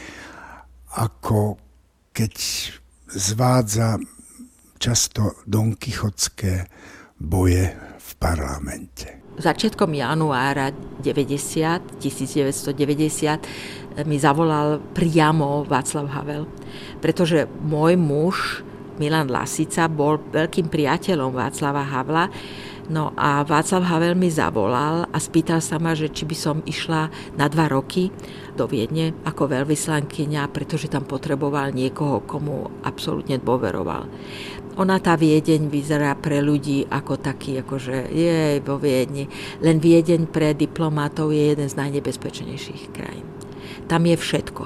ako 0.97 1.61
keď 2.13 2.33
zvádza 3.09 3.97
často 4.81 5.33
donkichotské 5.45 6.65
boje 7.17 7.73
v 7.97 8.09
parlamente. 8.17 9.21
Začiatkom 9.33 9.97
januára 9.97 10.69
90, 11.01 11.97
1990 11.97 14.05
mi 14.05 14.21
zavolal 14.21 14.77
priamo 14.93 15.65
Václav 15.65 16.05
Havel, 16.13 16.45
pretože 17.01 17.49
môj 17.65 17.97
muž 17.97 18.61
Milan 19.01 19.33
Lasica 19.33 19.89
bol 19.89 20.21
veľkým 20.21 20.69
priateľom 20.69 21.33
Václava 21.33 21.81
Havla 21.81 22.29
No 22.91 23.15
a 23.15 23.47
Václav 23.47 23.87
Havel 23.87 24.11
mi 24.19 24.27
zavolal 24.27 25.07
a 25.07 25.17
spýtal 25.21 25.63
sa 25.63 25.79
ma, 25.79 25.95
že 25.95 26.11
či 26.11 26.27
by 26.27 26.35
som 26.35 26.57
išla 26.67 27.07
na 27.39 27.47
dva 27.47 27.71
roky 27.71 28.11
do 28.59 28.67
Viedne 28.67 29.15
ako 29.23 29.47
veľvyslankyňa, 29.47 30.51
pretože 30.51 30.91
tam 30.91 31.07
potreboval 31.07 31.71
niekoho, 31.71 32.27
komu 32.27 32.67
absolútne 32.83 33.39
dôveroval. 33.39 34.03
Ona 34.75 34.99
tá 34.99 35.15
Viedeň 35.15 35.71
vyzerá 35.71 36.11
pre 36.19 36.43
ľudí 36.43 36.83
ako 36.91 37.23
taký, 37.23 37.63
akože 37.63 38.11
je 38.11 38.59
vo 38.59 38.75
Viedni. 38.75 39.31
Len 39.63 39.79
Viedeň 39.79 40.27
pre 40.27 40.51
diplomatov 40.51 41.31
je 41.31 41.55
jeden 41.55 41.69
z 41.71 41.79
najnebezpečnejších 41.79 42.91
krajín. 42.91 43.27
Tam 43.87 44.03
je 44.03 44.19
všetko. 44.19 44.63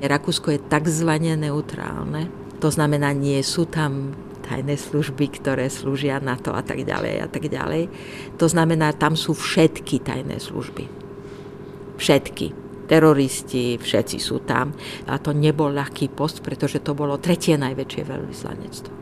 Rakúsko 0.00 0.56
je 0.56 0.64
takzvané 0.64 1.36
neutrálne, 1.36 2.32
to 2.60 2.72
znamená, 2.72 3.12
nie 3.16 3.40
sú 3.44 3.68
tam 3.68 4.16
tajné 4.40 4.74
služby, 4.76 5.40
ktoré 5.40 5.68
slúžia 5.68 6.18
na 6.18 6.34
to 6.40 6.50
a 6.56 6.64
tak 6.64 6.82
ďalej 6.82 7.14
a 7.22 7.28
tak 7.28 7.46
ďalej. 7.46 7.92
To 8.40 8.46
znamená, 8.48 8.96
tam 8.96 9.14
sú 9.14 9.36
všetky 9.36 10.02
tajné 10.02 10.40
služby. 10.40 10.84
Všetky 12.00 12.46
teroristi, 12.90 13.78
všetci 13.78 14.18
sú 14.18 14.42
tam. 14.42 14.74
A 15.06 15.22
to 15.22 15.30
nebol 15.30 15.70
ľahký 15.70 16.10
post, 16.10 16.42
pretože 16.42 16.82
to 16.82 16.98
bolo 16.98 17.22
tretie 17.22 17.54
najväčšie 17.54 18.02
veľvyslanectvo 18.02 19.00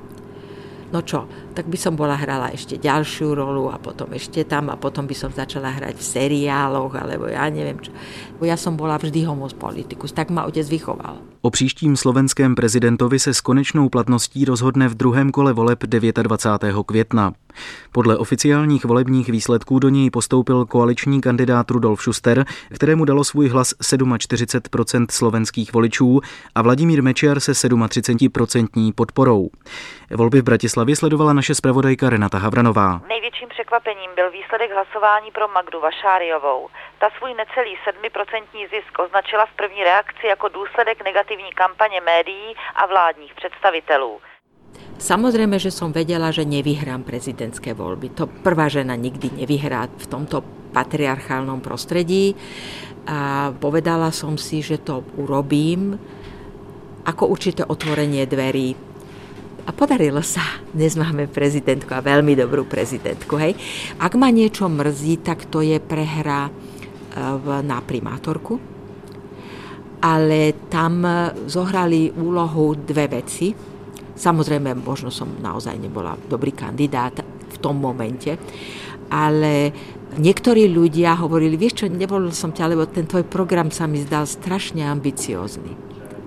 no 0.88 1.04
čo, 1.04 1.28
tak 1.52 1.68
by 1.68 1.76
som 1.76 1.92
bola 1.96 2.16
hrala 2.16 2.48
ešte 2.52 2.80
ďalšiu 2.80 3.36
rolu 3.36 3.68
a 3.68 3.76
potom 3.76 4.08
ešte 4.16 4.44
tam 4.48 4.72
a 4.72 4.80
potom 4.80 5.04
by 5.04 5.12
som 5.12 5.28
začala 5.28 5.68
hrať 5.76 6.00
v 6.00 6.04
seriáloch 6.04 6.92
alebo 6.96 7.28
ja 7.28 7.44
neviem 7.52 7.76
čo. 7.76 7.92
Ja 8.40 8.56
som 8.56 8.76
bola 8.76 8.96
vždy 8.96 9.28
homos 9.28 9.52
tak 10.16 10.32
ma 10.32 10.48
otec 10.48 10.64
vychoval. 10.64 11.20
O 11.42 11.50
příštím 11.50 11.96
slovenském 11.96 12.54
prezidentovi 12.54 13.18
se 13.18 13.34
s 13.34 13.40
konečnou 13.40 13.88
platností 13.88 14.44
rozhodne 14.44 14.88
v 14.88 14.94
druhém 14.94 15.32
kole 15.32 15.52
voleb 15.52 15.78
29. 15.82 16.76
května. 16.86 17.32
Podle 17.92 18.16
oficiálních 18.16 18.84
volebních 18.84 19.28
výsledků 19.28 19.78
do 19.78 19.88
něj 19.88 20.10
postoupil 20.10 20.66
koaliční 20.66 21.20
kandidát 21.20 21.70
Rudolf 21.70 22.00
Schuster, 22.00 22.44
kterému 22.74 23.04
dalo 23.04 23.24
svůj 23.24 23.48
hlas 23.48 23.74
47% 23.80 25.06
slovenských 25.10 25.72
voličů 25.72 26.20
a 26.54 26.62
Vladimír 26.62 27.02
Mečiar 27.02 27.40
se 27.40 27.52
37% 27.52 28.92
podporou. 28.94 29.48
Volby 30.10 30.40
v 30.40 30.44
Bratislavě 30.44 30.96
sledovala 30.96 31.32
naše 31.32 31.54
zpravodajka 31.54 32.10
Renata 32.10 32.38
Havranová. 32.38 33.00
Největším 33.08 33.48
překvapením 33.48 34.10
byl 34.14 34.30
výsledek 34.30 34.70
hlasování 34.72 35.30
pro 35.30 35.48
Magdu 35.48 35.80
Vašáriovou. 35.80 36.68
Ta 36.98 37.10
svůj 37.18 37.34
necelý 37.34 37.78
7% 37.86 38.70
zisk 38.74 38.98
označila 38.98 39.46
v 39.46 39.56
první 39.56 39.84
reakci 39.84 40.26
jako 40.26 40.48
důsledek 40.48 41.04
negativní 41.04 41.52
kampaně 41.52 42.00
médií 42.00 42.54
a 42.74 42.86
vládních 42.86 43.34
představitelů. 43.34 44.20
Samozrejme, 44.98 45.62
že 45.62 45.70
som 45.70 45.94
vedela, 45.94 46.34
že 46.34 46.42
nevyhrám 46.42 47.06
prezidentské 47.06 47.70
voľby. 47.70 48.18
To 48.18 48.26
prvá 48.26 48.66
žena 48.66 48.98
nikdy 48.98 49.30
nevyhrá 49.30 49.86
v 49.86 50.06
tomto 50.10 50.42
patriarchálnom 50.74 51.62
prostredí. 51.62 52.34
A 53.06 53.54
povedala 53.54 54.10
som 54.10 54.34
si, 54.34 54.58
že 54.58 54.82
to 54.82 55.06
urobím 55.14 55.94
ako 57.06 57.30
určité 57.30 57.62
otvorenie 57.62 58.26
dverí. 58.26 58.74
A 59.64 59.70
podarilo 59.70 60.20
sa. 60.20 60.42
Dnes 60.74 60.98
máme 60.98 61.30
prezidentku 61.30 61.94
a 61.94 62.02
veľmi 62.02 62.34
dobrú 62.34 62.66
prezidentku. 62.66 63.38
Hej. 63.38 63.54
Ak 64.02 64.18
ma 64.18 64.34
niečo 64.34 64.66
mrzí, 64.66 65.22
tak 65.22 65.46
to 65.46 65.62
je 65.62 65.78
prehra 65.78 66.50
na 67.64 67.78
primátorku. 67.80 68.60
Ale 69.98 70.54
tam 70.70 71.02
zohrali 71.50 72.12
úlohu 72.14 72.78
dve 72.78 73.06
veci 73.10 73.50
Samozrejme, 74.18 74.74
možno 74.82 75.14
som 75.14 75.30
naozaj 75.38 75.78
nebola 75.78 76.18
dobrý 76.18 76.50
kandidát 76.50 77.22
v 77.22 77.56
tom 77.62 77.78
momente, 77.78 78.34
ale 79.14 79.70
niektorí 80.18 80.66
ľudia 80.66 81.14
hovorili, 81.14 81.54
vieš 81.54 81.80
čo, 81.80 81.86
nebol 81.86 82.34
som 82.34 82.50
ťa, 82.50 82.74
lebo 82.74 82.90
ten 82.90 83.06
tvoj 83.06 83.22
program 83.30 83.70
sa 83.70 83.86
mi 83.86 84.02
zdal 84.02 84.26
strašne 84.26 84.82
ambiciózny. 84.90 85.70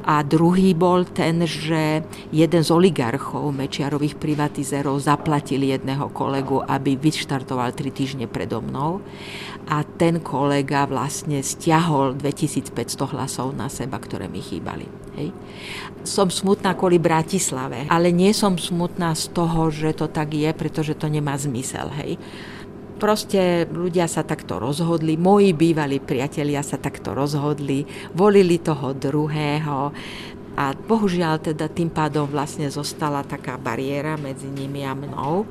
A 0.06 0.26
druhý 0.26 0.74
bol 0.74 1.06
ten, 1.06 1.46
že 1.46 2.02
jeden 2.34 2.62
z 2.62 2.70
oligarchov 2.74 3.54
Mečiarových 3.54 4.18
privatizerov 4.18 5.02
zaplatil 5.02 5.62
jedného 5.66 6.10
kolegu, 6.10 6.62
aby 6.62 6.98
vyštartoval 6.98 7.74
tri 7.78 7.94
týždne 7.94 8.26
predo 8.26 8.62
mnou. 8.62 9.02
A 9.70 9.86
ten 9.86 10.20
kolega 10.20 10.90
vlastne 10.90 11.40
stiahol 11.46 12.18
2500 12.18 13.14
hlasov 13.14 13.54
na 13.54 13.70
seba, 13.70 14.02
ktoré 14.02 14.26
mi 14.26 14.42
chýbali. 14.42 14.90
Hej. 15.20 15.36
Som 16.08 16.32
smutná 16.32 16.74
kvôli 16.74 16.98
Bratislave, 16.98 17.86
ale 17.92 18.16
nie 18.16 18.32
som 18.32 18.56
smutná 18.56 19.12
z 19.14 19.30
toho, 19.36 19.68
že 19.70 19.92
to 19.92 20.08
tak 20.08 20.32
je, 20.34 20.50
pretože 20.56 20.96
to 20.96 21.12
nemá 21.12 21.36
zmysel. 21.36 21.92
Hej 21.94 22.18
proste 23.02 23.66
ľudia 23.66 24.06
sa 24.06 24.22
takto 24.22 24.62
rozhodli, 24.62 25.18
moji 25.18 25.58
bývalí 25.58 25.98
priatelia 25.98 26.62
sa 26.62 26.78
takto 26.78 27.18
rozhodli, 27.18 27.82
volili 28.14 28.62
toho 28.62 28.94
druhého 28.94 29.90
a 30.54 30.66
bohužiaľ 30.78 31.42
teda 31.42 31.66
tým 31.74 31.90
pádom 31.90 32.30
vlastne 32.30 32.70
zostala 32.70 33.26
taká 33.26 33.58
bariéra 33.58 34.22
medzi 34.22 34.46
nimi 34.46 34.86
a 34.86 34.94
mnou, 34.94 35.50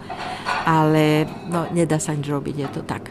ale 0.63 1.27
no, 1.51 1.67
nedá 1.75 1.99
sa 1.99 2.15
nič 2.15 2.31
robiť, 2.31 2.55
je 2.55 2.69
to 2.71 2.83
tak. 2.87 3.11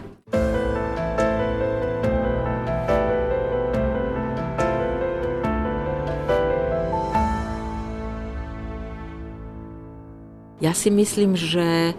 Ja 10.59 10.75
si 10.75 10.91
myslím, 10.91 11.39
že 11.39 11.95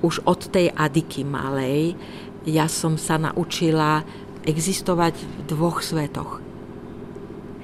už 0.00 0.24
od 0.24 0.48
tej 0.48 0.72
Adiky 0.72 1.24
malej 1.24 1.96
ja 2.48 2.66
som 2.66 2.96
sa 2.96 3.20
naučila 3.20 4.00
existovať 4.48 5.14
v 5.20 5.40
dvoch 5.44 5.84
svetoch. 5.84 6.40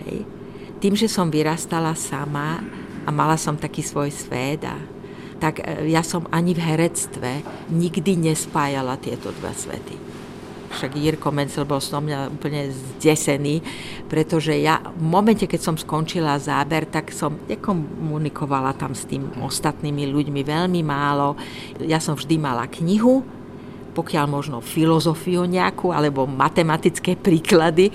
Hej. 0.05 0.28
Tým, 0.85 0.93
že 0.93 1.09
som 1.09 1.33
vyrastala 1.33 1.97
sama 1.97 2.61
a 3.05 3.09
mala 3.09 3.40
som 3.40 3.57
taký 3.57 3.81
svoj 3.81 4.12
svet 4.12 4.69
a 4.69 4.76
tak 5.40 5.64
e, 5.64 5.88
ja 5.88 6.05
som 6.05 6.28
ani 6.28 6.52
v 6.52 6.64
herectve 6.64 7.40
nikdy 7.73 8.21
nespájala 8.21 9.00
tieto 9.00 9.33
dva 9.33 9.57
svety 9.57 10.05
však 10.76 10.92
Jirko 10.92 11.33
Mencel 11.33 11.64
bol 11.64 11.80
so 11.80 11.97
mňa 11.97 12.28
úplne 12.28 12.68
zdesený, 12.68 13.64
pretože 14.12 14.52
ja 14.61 14.85
v 14.92 15.00
momente, 15.00 15.49
keď 15.49 15.61
som 15.64 15.76
skončila 15.80 16.37
záber, 16.37 16.85
tak 16.85 17.09
som 17.16 17.40
nekomunikovala 17.49 18.76
tam 18.76 18.92
s 18.92 19.09
tým 19.09 19.40
ostatnými 19.40 20.04
ľuďmi 20.12 20.45
veľmi 20.45 20.85
málo. 20.85 21.40
Ja 21.80 21.97
som 21.97 22.12
vždy 22.14 22.37
mala 22.37 22.68
knihu, 22.68 23.25
pokiaľ 23.97 24.28
možno 24.28 24.61
filozofiu 24.61 25.49
nejakú, 25.49 25.88
alebo 25.88 26.28
matematické 26.28 27.16
príklady. 27.16 27.88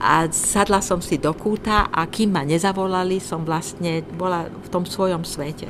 A 0.00 0.24
sadla 0.32 0.80
som 0.80 1.04
si 1.04 1.20
do 1.20 1.36
kúta 1.36 1.92
a 1.92 2.08
kým 2.08 2.32
ma 2.32 2.42
nezavolali, 2.48 3.20
som 3.20 3.44
vlastne 3.44 4.00
bola 4.16 4.48
v 4.48 4.68
tom 4.72 4.88
svojom 4.88 5.28
svete. 5.28 5.68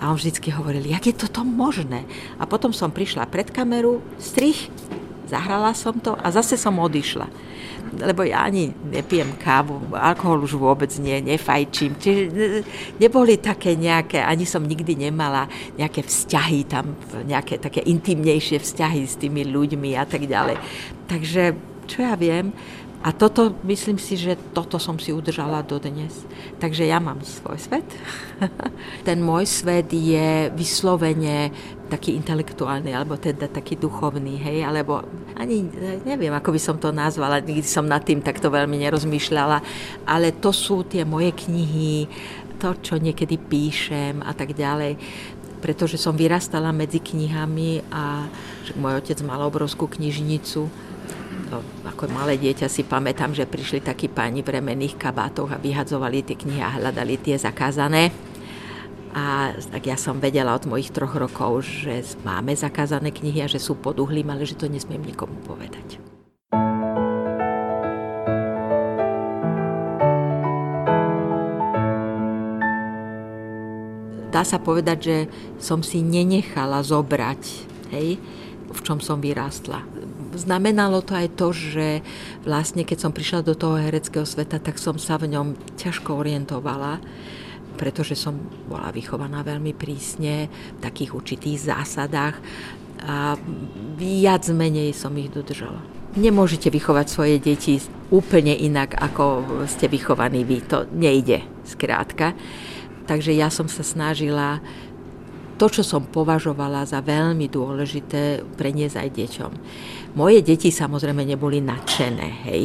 A 0.00 0.10
on 0.10 0.16
vždycky 0.16 0.48
hovoril, 0.50 0.84
jak 0.88 1.04
je 1.06 1.14
toto 1.14 1.44
možné? 1.44 2.08
A 2.40 2.48
potom 2.48 2.72
som 2.72 2.88
prišla 2.88 3.28
pred 3.28 3.52
kameru, 3.52 4.00
strich 4.16 4.72
Zahrala 5.24 5.72
som 5.72 5.96
to 6.00 6.12
a 6.14 6.28
zase 6.28 6.60
som 6.60 6.76
odišla. 6.76 7.26
Lebo 7.94 8.26
ja 8.26 8.44
ani 8.44 8.74
nepijem 8.90 9.38
kávu, 9.38 9.78
alkohol 9.94 10.42
už 10.44 10.58
vôbec 10.58 10.90
nie, 10.98 11.20
nefajčím. 11.22 11.94
Čiže 11.96 12.22
neboli 12.98 13.38
také 13.38 13.78
nejaké, 13.78 14.20
ani 14.20 14.44
som 14.44 14.64
nikdy 14.64 14.98
nemala 14.98 15.46
nejaké 15.78 16.02
vzťahy 16.02 16.60
tam, 16.66 16.98
nejaké 17.24 17.60
také 17.62 17.84
intimnejšie 17.86 18.60
vzťahy 18.60 19.02
s 19.06 19.14
tými 19.20 19.46
ľuďmi 19.46 19.94
a 19.94 20.04
tak 20.04 20.26
ďalej. 20.26 20.58
Takže, 21.06 21.54
čo 21.86 21.98
ja 22.02 22.16
viem, 22.18 22.50
a 23.04 23.12
toto, 23.12 23.52
myslím 23.68 24.00
si, 24.00 24.16
že 24.16 24.32
toto 24.56 24.80
som 24.80 24.96
si 24.96 25.12
udržala 25.12 25.60
dodnes. 25.60 26.24
Takže 26.56 26.88
ja 26.88 26.96
mám 26.96 27.20
svoj 27.20 27.60
svet. 27.60 27.84
Ten 29.06 29.20
môj 29.20 29.44
svet 29.44 29.92
je 29.92 30.48
vyslovene 30.56 31.52
taký 31.92 32.16
intelektuálny, 32.16 32.96
alebo 32.96 33.20
teda 33.20 33.44
taký 33.52 33.76
duchovný, 33.76 34.40
hej, 34.40 34.64
alebo 34.64 35.04
ani 35.36 35.68
neviem, 36.08 36.32
ako 36.32 36.56
by 36.56 36.60
som 36.64 36.80
to 36.80 36.96
nazvala, 36.96 37.44
nikdy 37.44 37.68
som 37.68 37.84
nad 37.84 38.00
tým 38.00 38.24
takto 38.24 38.48
veľmi 38.48 38.80
nerozmýšľala, 38.88 39.60
ale 40.08 40.32
to 40.40 40.48
sú 40.48 40.88
tie 40.88 41.04
moje 41.04 41.36
knihy, 41.44 42.08
to, 42.56 42.72
čo 42.80 42.96
niekedy 42.96 43.36
píšem 43.36 44.24
a 44.24 44.32
tak 44.32 44.56
ďalej 44.56 44.96
pretože 45.64 45.96
som 45.96 46.12
vyrastala 46.12 46.76
medzi 46.76 47.00
knihami 47.00 47.88
a 47.88 48.28
môj 48.76 49.00
otec 49.00 49.16
mal 49.24 49.40
obrovskú 49.48 49.88
knižnicu 49.88 50.68
ako 51.84 52.08
malé 52.10 52.40
dieťa 52.40 52.66
si 52.66 52.82
pamätám, 52.84 53.36
že 53.36 53.48
prišli 53.48 53.84
takí 53.84 54.08
páni 54.08 54.40
v 54.40 54.58
remených 54.60 54.96
kabátoch 54.96 55.52
a 55.52 55.60
vyhadzovali 55.60 56.24
tie 56.24 56.36
knihy 56.36 56.60
a 56.60 56.76
hľadali 56.80 57.20
tie 57.20 57.36
zakázané. 57.36 58.10
A 59.14 59.54
tak 59.70 59.86
ja 59.86 59.94
som 59.94 60.18
vedela 60.18 60.58
od 60.58 60.66
mojich 60.66 60.90
troch 60.90 61.14
rokov, 61.14 61.62
že 61.86 62.02
máme 62.26 62.50
zakázané 62.58 63.14
knihy 63.14 63.46
a 63.46 63.48
že 63.48 63.62
sú 63.62 63.78
pod 63.78 64.02
uhlím, 64.02 64.34
ale 64.34 64.42
že 64.42 64.58
to 64.58 64.66
nesmiem 64.66 65.06
nikomu 65.06 65.38
povedať. 65.46 66.02
Dá 74.34 74.42
sa 74.42 74.58
povedať, 74.58 74.98
že 74.98 75.16
som 75.62 75.78
si 75.86 76.02
nenechala 76.02 76.82
zobrať, 76.82 77.42
hej, 77.94 78.18
v 78.66 78.80
čom 78.82 78.98
som 78.98 79.22
vyrástla 79.22 79.86
znamenalo 80.36 81.00
to 81.00 81.14
aj 81.14 81.28
to, 81.38 81.54
že 81.54 81.88
vlastne 82.44 82.82
keď 82.82 82.98
som 82.98 83.12
prišla 83.14 83.46
do 83.46 83.54
toho 83.54 83.80
hereckého 83.80 84.26
sveta, 84.26 84.60
tak 84.60 84.76
som 84.76 84.98
sa 85.00 85.16
v 85.16 85.32
ňom 85.32 85.54
ťažko 85.78 86.14
orientovala 86.18 87.00
pretože 87.74 88.14
som 88.14 88.38
bola 88.70 88.94
vychovaná 88.94 89.42
veľmi 89.42 89.74
prísne 89.74 90.46
v 90.46 90.78
takých 90.78 91.10
určitých 91.14 91.74
zásadách 91.74 92.38
a 93.04 93.36
viac 93.98 94.46
menej 94.48 94.94
som 94.94 95.12
ich 95.18 95.28
dodržala. 95.28 95.82
Nemôžete 96.14 96.70
vychovať 96.70 97.06
svoje 97.10 97.36
deti 97.42 97.82
úplne 98.14 98.54
inak, 98.54 98.94
ako 98.94 99.42
ste 99.66 99.90
vychovaní 99.90 100.46
vy. 100.46 100.62
To 100.70 100.86
nejde, 100.94 101.42
skrátka. 101.66 102.38
Takže 103.10 103.34
ja 103.34 103.50
som 103.50 103.66
sa 103.66 103.82
snažila 103.82 104.62
to, 105.54 105.66
čo 105.70 105.82
som 105.86 106.06
považovala 106.06 106.82
za 106.84 106.98
veľmi 107.00 107.46
dôležité, 107.46 108.42
preniesť 108.58 108.96
aj 108.98 109.08
deťom. 109.10 109.52
Moje 110.18 110.42
deti 110.42 110.70
samozrejme 110.70 111.22
neboli 111.26 111.62
nadšené, 111.62 112.28
hej. 112.50 112.62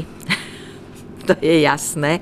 to 1.30 1.34
je 1.42 1.66
jasné. 1.66 2.22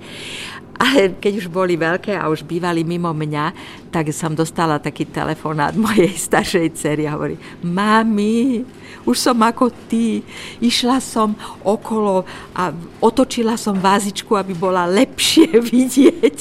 Ale 0.77 1.17
keď 1.17 1.33
už 1.41 1.47
boli 1.49 1.73
veľké 1.73 2.13
a 2.13 2.29
už 2.29 2.45
bývali 2.45 2.85
mimo 2.85 3.09
mňa, 3.09 3.45
tak 3.89 4.13
som 4.13 4.37
dostala 4.37 4.77
taký 4.77 5.09
telefonát 5.09 5.73
mojej 5.85 6.13
staršej 6.13 6.77
cery 6.77 7.09
a 7.09 7.17
hovorí, 7.17 7.35
mami, 7.65 8.61
už 9.07 9.17
som 9.17 9.41
ako 9.41 9.73
ty, 9.89 10.21
išla 10.61 11.01
som 11.01 11.33
okolo 11.65 12.27
a 12.53 12.69
otočila 13.01 13.57
som 13.57 13.73
vázičku, 13.73 14.37
aby 14.37 14.53
bola 14.53 14.85
lepšie 14.85 15.49
vidieť. 15.73 16.39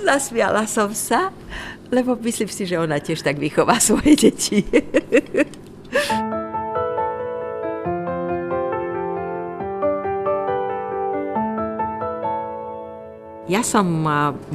Zasmiala 0.00 0.64
som 0.64 0.94
sa, 0.96 1.34
lebo 1.90 2.18
myslím 2.22 2.50
si, 2.50 2.66
že 2.66 2.78
ona 2.78 2.98
tiež 2.98 3.22
tak 3.22 3.38
vychová 3.38 3.78
svoje 3.86 4.16
deti. 4.16 4.64
Ja 13.46 13.62
som 13.62 14.02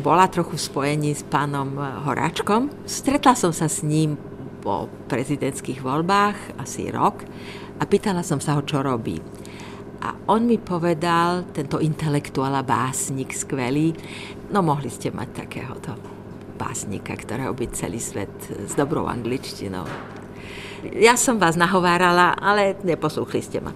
bola 0.04 0.28
trochu 0.28 0.60
v 0.60 0.66
spojení 0.68 1.12
s 1.16 1.24
pánom 1.24 1.80
Horáčkom. 1.80 2.68
Stretla 2.84 3.40
som 3.40 3.56
sa 3.56 3.72
s 3.72 3.88
ním 3.88 4.20
po 4.60 4.92
prezidentských 5.08 5.80
voľbách 5.80 6.60
asi 6.60 6.92
rok 6.92 7.24
a 7.80 7.88
pýtala 7.88 8.20
som 8.20 8.44
sa 8.44 8.60
ho, 8.60 8.62
čo 8.68 8.84
robí. 8.84 9.16
A 10.04 10.12
on 10.28 10.44
mi 10.44 10.60
povedal, 10.60 11.48
tento 11.56 11.80
intelektuál 11.80 12.52
a 12.60 12.68
básnik 12.68 13.32
skvelý, 13.32 13.96
no 14.52 14.60
mohli 14.60 14.92
ste 14.92 15.08
mať 15.08 15.46
takéhoto 15.46 16.11
básnika, 16.62 17.18
ktorého 17.18 17.58
by 17.58 17.66
celý 17.74 17.98
svet 17.98 18.30
s 18.70 18.78
dobrou 18.78 19.10
angličtinou. 19.10 19.90
Ja 20.94 21.18
som 21.18 21.42
vás 21.42 21.58
nahovárala, 21.58 22.38
ale 22.38 22.78
neposlúchli 22.86 23.42
ste 23.42 23.58
ma. 23.58 23.74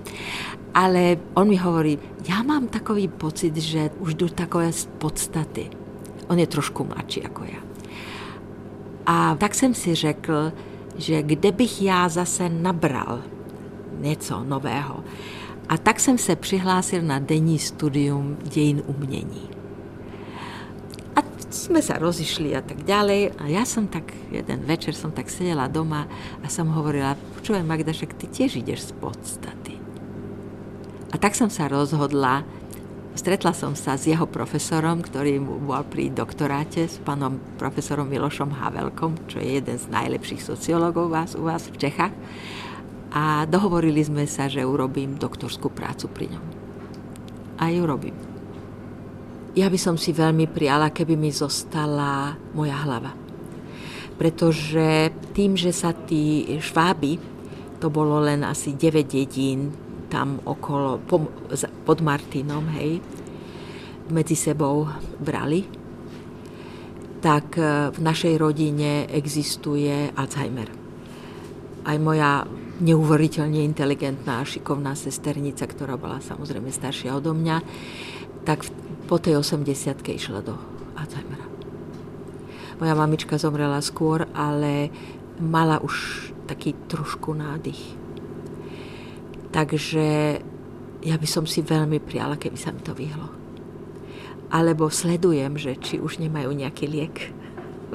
Ale 0.78 1.17
on 1.34 1.50
mi 1.50 1.58
hovorí, 1.58 1.98
ja 2.26 2.45
mám 2.45 2.69
takový 2.69 3.10
pocit, 3.10 3.58
že 3.58 3.89
už 3.98 4.13
jdu 4.13 4.28
takové 4.30 4.69
podstaty. 5.02 5.69
On 6.30 6.38
je 6.38 6.45
trošku 6.45 6.86
mladší 6.86 7.26
ako 7.26 7.41
ja. 7.45 7.62
A 9.06 9.38
tak 9.38 9.56
jsem 9.56 9.74
si 9.74 9.95
řekl, 9.95 10.52
že 10.98 11.21
kde 11.21 11.52
bych 11.52 11.82
já 11.82 12.10
zase 12.10 12.50
nabral 12.50 13.21
něco 14.02 14.43
nového. 14.43 15.04
A 15.69 15.78
tak 15.78 16.00
jsem 16.00 16.17
se 16.17 16.36
přihlásil 16.36 17.02
na 17.02 17.19
denní 17.19 17.60
studium 17.60 18.38
dějin 18.43 18.84
umění. 18.86 19.55
Sme 21.65 21.82
sa 21.82 21.97
rozišli 21.97 22.54
a 22.54 22.62
tak 22.62 22.86
ďalej. 22.86 23.41
A 23.41 23.49
ja 23.49 23.65
som 23.65 23.89
tak, 23.89 24.13
jeden 24.30 24.69
večer 24.69 24.93
som 24.93 25.10
tak 25.10 25.34
sedela 25.34 25.65
doma 25.65 26.06
a 26.38 26.45
som 26.45 26.69
hovorila, 26.69 27.17
počúvaj 27.34 27.65
Magda, 27.65 27.89
však 27.89 28.21
ty 28.21 28.30
tiež 28.30 28.62
ideš 28.62 28.93
z 28.93 29.01
podstaty. 29.01 29.73
A 31.10 31.17
tak 31.17 31.34
som 31.34 31.49
sa 31.49 31.65
rozhodla, 31.65 32.45
Stretla 33.15 33.56
som 33.56 33.80
sa 33.80 33.95
s 33.95 34.12
jeho 34.12 34.28
profesorom, 34.28 34.99
ktorý 34.99 35.39
bol 35.39 35.88
pri 35.88 36.12
doktoráte, 36.12 36.84
s 36.84 36.99
pánom 36.99 37.39
profesorom 37.56 38.12
Milošom 38.12 38.51
Havelkom, 38.51 39.15
čo 39.32 39.39
je 39.39 39.56
jeden 39.56 39.80
z 39.80 39.88
najlepších 39.88 40.43
sociológov 40.43 41.15
vás, 41.15 41.32
u 41.34 41.47
vás 41.47 41.63
v 41.71 41.80
Čechách. 41.80 42.12
A 43.15 43.47
dohovorili 43.47 44.04
sme 44.04 44.28
sa, 44.28 44.51
že 44.51 44.67
urobím 44.67 45.15
doktorskú 45.15 45.71
prácu 45.71 46.12
pri 46.12 46.36
ňom. 46.36 46.45
A 47.56 47.71
ju 47.71 47.88
robím. 47.88 48.35
Ja 49.56 49.72
by 49.72 49.80
som 49.80 49.96
si 49.96 50.12
veľmi 50.12 50.52
prijala, 50.52 50.91
keby 50.91 51.15
mi 51.15 51.32
zostala 51.32 52.36
moja 52.52 52.76
hlava. 52.84 53.15
Pretože 54.20 55.15
tým, 55.32 55.56
že 55.56 55.72
sa 55.72 55.96
tí 55.96 56.44
šváby, 56.60 57.15
to 57.80 57.88
bolo 57.88 58.20
len 58.20 58.44
asi 58.44 58.76
9 58.76 59.08
dedín, 59.08 59.72
tam 60.12 60.44
okolo, 60.44 61.00
pod 61.88 62.00
Martinom, 62.04 62.68
hej, 62.76 63.00
medzi 64.12 64.36
sebou 64.36 64.91
brali, 65.24 65.63
tak 67.24 67.58
e, 67.58 67.89
v 67.89 68.00
našej 68.00 68.36
rodine 68.38 69.10
existuje 69.10 70.13
Alzheimer. 70.13 70.70
Aj 71.88 71.98
moja 71.98 72.46
neuveriteľne 72.84 73.65
inteligentná 73.65 74.44
a 74.44 74.48
šikovná 74.48 74.94
sesternica, 74.94 75.65
ktorá 75.65 75.98
bola 75.98 76.22
samozrejme 76.22 76.70
staršia 76.70 77.18
odo 77.18 77.34
mňa, 77.34 77.58
tak 78.46 78.68
po 79.06 79.22
tej 79.22 79.39
80 79.39 80.02
išla 80.02 80.41
do 80.41 80.58
Alzheimera. 80.98 81.48
Moja 82.82 82.94
mamička 82.98 83.39
zomrela 83.39 83.80
skôr, 83.80 84.28
ale 84.36 84.91
mala 85.39 85.80
už 85.80 86.28
taký 86.50 86.76
trošku 86.89 87.32
nádych 87.32 88.06
Takže 89.56 90.08
ja 91.00 91.15
by 91.15 91.28
som 91.32 91.48
si 91.48 91.63
veľmi 91.63 92.04
priala, 92.04 92.36
keby 92.36 92.60
sa 92.60 92.76
mi 92.76 92.84
to 92.84 92.91
vyhlo. 92.91 93.32
Alebo 94.52 94.91
sledujem, 94.91 95.56
že 95.56 95.80
či 95.80 95.96
už 95.96 96.20
nemajú 96.20 96.52
nejaký 96.52 96.91
liek. 96.91 97.32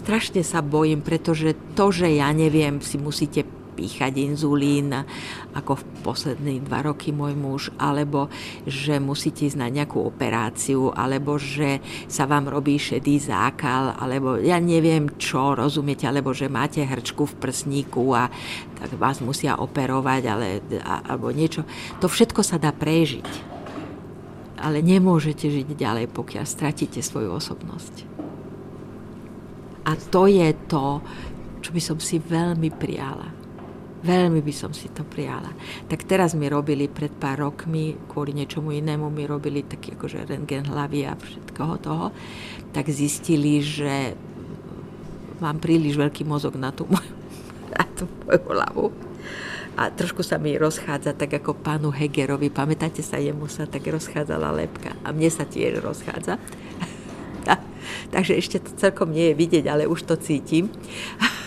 Strašne 0.00 0.40
sa 0.40 0.64
bojím, 0.64 1.04
pretože 1.04 1.52
to, 1.76 1.92
že 1.92 2.16
ja 2.16 2.32
neviem, 2.32 2.80
si 2.80 2.96
musíte 2.96 3.44
píchať 3.78 4.18
inzulín, 4.18 4.90
ako 5.54 5.78
v 5.78 5.84
posledných 6.02 6.66
dva 6.66 6.90
roky 6.90 7.14
môj 7.14 7.38
muž, 7.38 7.62
alebo 7.78 8.26
že 8.66 8.98
musíte 8.98 9.46
ísť 9.46 9.62
na 9.62 9.70
nejakú 9.70 10.02
operáciu, 10.02 10.90
alebo 10.90 11.38
že 11.38 11.78
sa 12.10 12.26
vám 12.26 12.50
robí 12.50 12.74
šedý 12.74 13.22
zákal, 13.22 13.94
alebo 13.94 14.34
ja 14.42 14.58
neviem 14.58 15.14
čo, 15.14 15.54
rozumiete, 15.54 16.10
alebo 16.10 16.34
že 16.34 16.50
máte 16.50 16.82
hrčku 16.82 17.30
v 17.30 17.38
prsníku 17.38 18.18
a 18.18 18.26
tak 18.82 18.98
vás 18.98 19.22
musia 19.22 19.54
operovať, 19.54 20.22
ale, 20.26 20.58
alebo 20.82 21.30
niečo. 21.30 21.62
To 22.02 22.10
všetko 22.10 22.42
sa 22.42 22.58
dá 22.58 22.74
prežiť. 22.74 23.54
Ale 24.58 24.82
nemôžete 24.82 25.46
žiť 25.46 25.78
ďalej, 25.78 26.10
pokiaľ 26.10 26.42
stratíte 26.42 26.98
svoju 26.98 27.30
osobnosť. 27.30 27.94
A 29.86 29.94
to 29.94 30.26
je 30.26 30.50
to, 30.66 30.98
čo 31.62 31.70
by 31.70 31.80
som 31.80 31.98
si 32.02 32.18
veľmi 32.18 32.66
prijala. 32.74 33.37
Veľmi 33.98 34.38
by 34.46 34.54
som 34.54 34.70
si 34.70 34.86
to 34.94 35.02
prijala. 35.02 35.50
Tak 35.90 36.06
teraz 36.06 36.38
mi 36.38 36.46
robili 36.46 36.86
pred 36.86 37.10
pár 37.10 37.42
rokmi, 37.42 37.98
kvôli 38.06 38.30
niečomu 38.30 38.70
inému, 38.70 39.10
mi 39.10 39.26
robili 39.26 39.66
taký 39.66 39.98
akože 39.98 40.22
rentgen 40.30 40.70
hlavy 40.70 41.10
a 41.10 41.18
všetkoho 41.18 41.74
toho, 41.82 42.06
tak 42.70 42.86
zistili, 42.94 43.58
že 43.58 44.14
mám 45.42 45.58
príliš 45.58 45.98
veľký 45.98 46.22
mozog 46.22 46.54
na 46.54 46.70
tú 46.70 46.86
moju, 46.86 47.14
na 47.74 47.84
tú 47.98 48.06
moju 48.22 48.42
hlavu. 48.46 48.86
A 49.78 49.94
trošku 49.94 50.26
sa 50.26 50.42
mi 50.42 50.58
rozchádza, 50.58 51.14
tak 51.14 51.38
ako 51.38 51.58
pánu 51.58 51.94
Hegerovi, 51.94 52.50
pamätáte 52.50 53.02
sa, 53.02 53.18
jemu 53.18 53.46
sa 53.46 53.66
tak 53.66 53.86
rozchádzala 53.86 54.50
lepka 54.50 54.94
a 55.06 55.14
mne 55.14 55.30
sa 55.30 55.46
tiež 55.46 55.78
rozchádza. 55.78 56.38
Takže 58.14 58.34
ešte 58.34 58.58
to 58.58 58.74
celkom 58.74 59.14
nie 59.14 59.30
je 59.30 59.38
vidieť, 59.38 59.64
ale 59.70 59.90
už 59.90 60.06
to 60.06 60.14
cítim. 60.18 60.70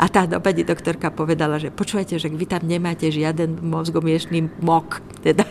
A 0.00 0.08
tá 0.08 0.24
pani 0.40 0.64
doktorka 0.64 1.12
povedala, 1.12 1.60
že 1.60 1.68
počúvajte, 1.68 2.16
že 2.16 2.32
vy 2.32 2.48
tam 2.48 2.64
nemáte 2.64 3.12
žiaden 3.12 3.60
mozgomiešný 3.60 4.64
mok. 4.64 5.04
Teda. 5.20 5.44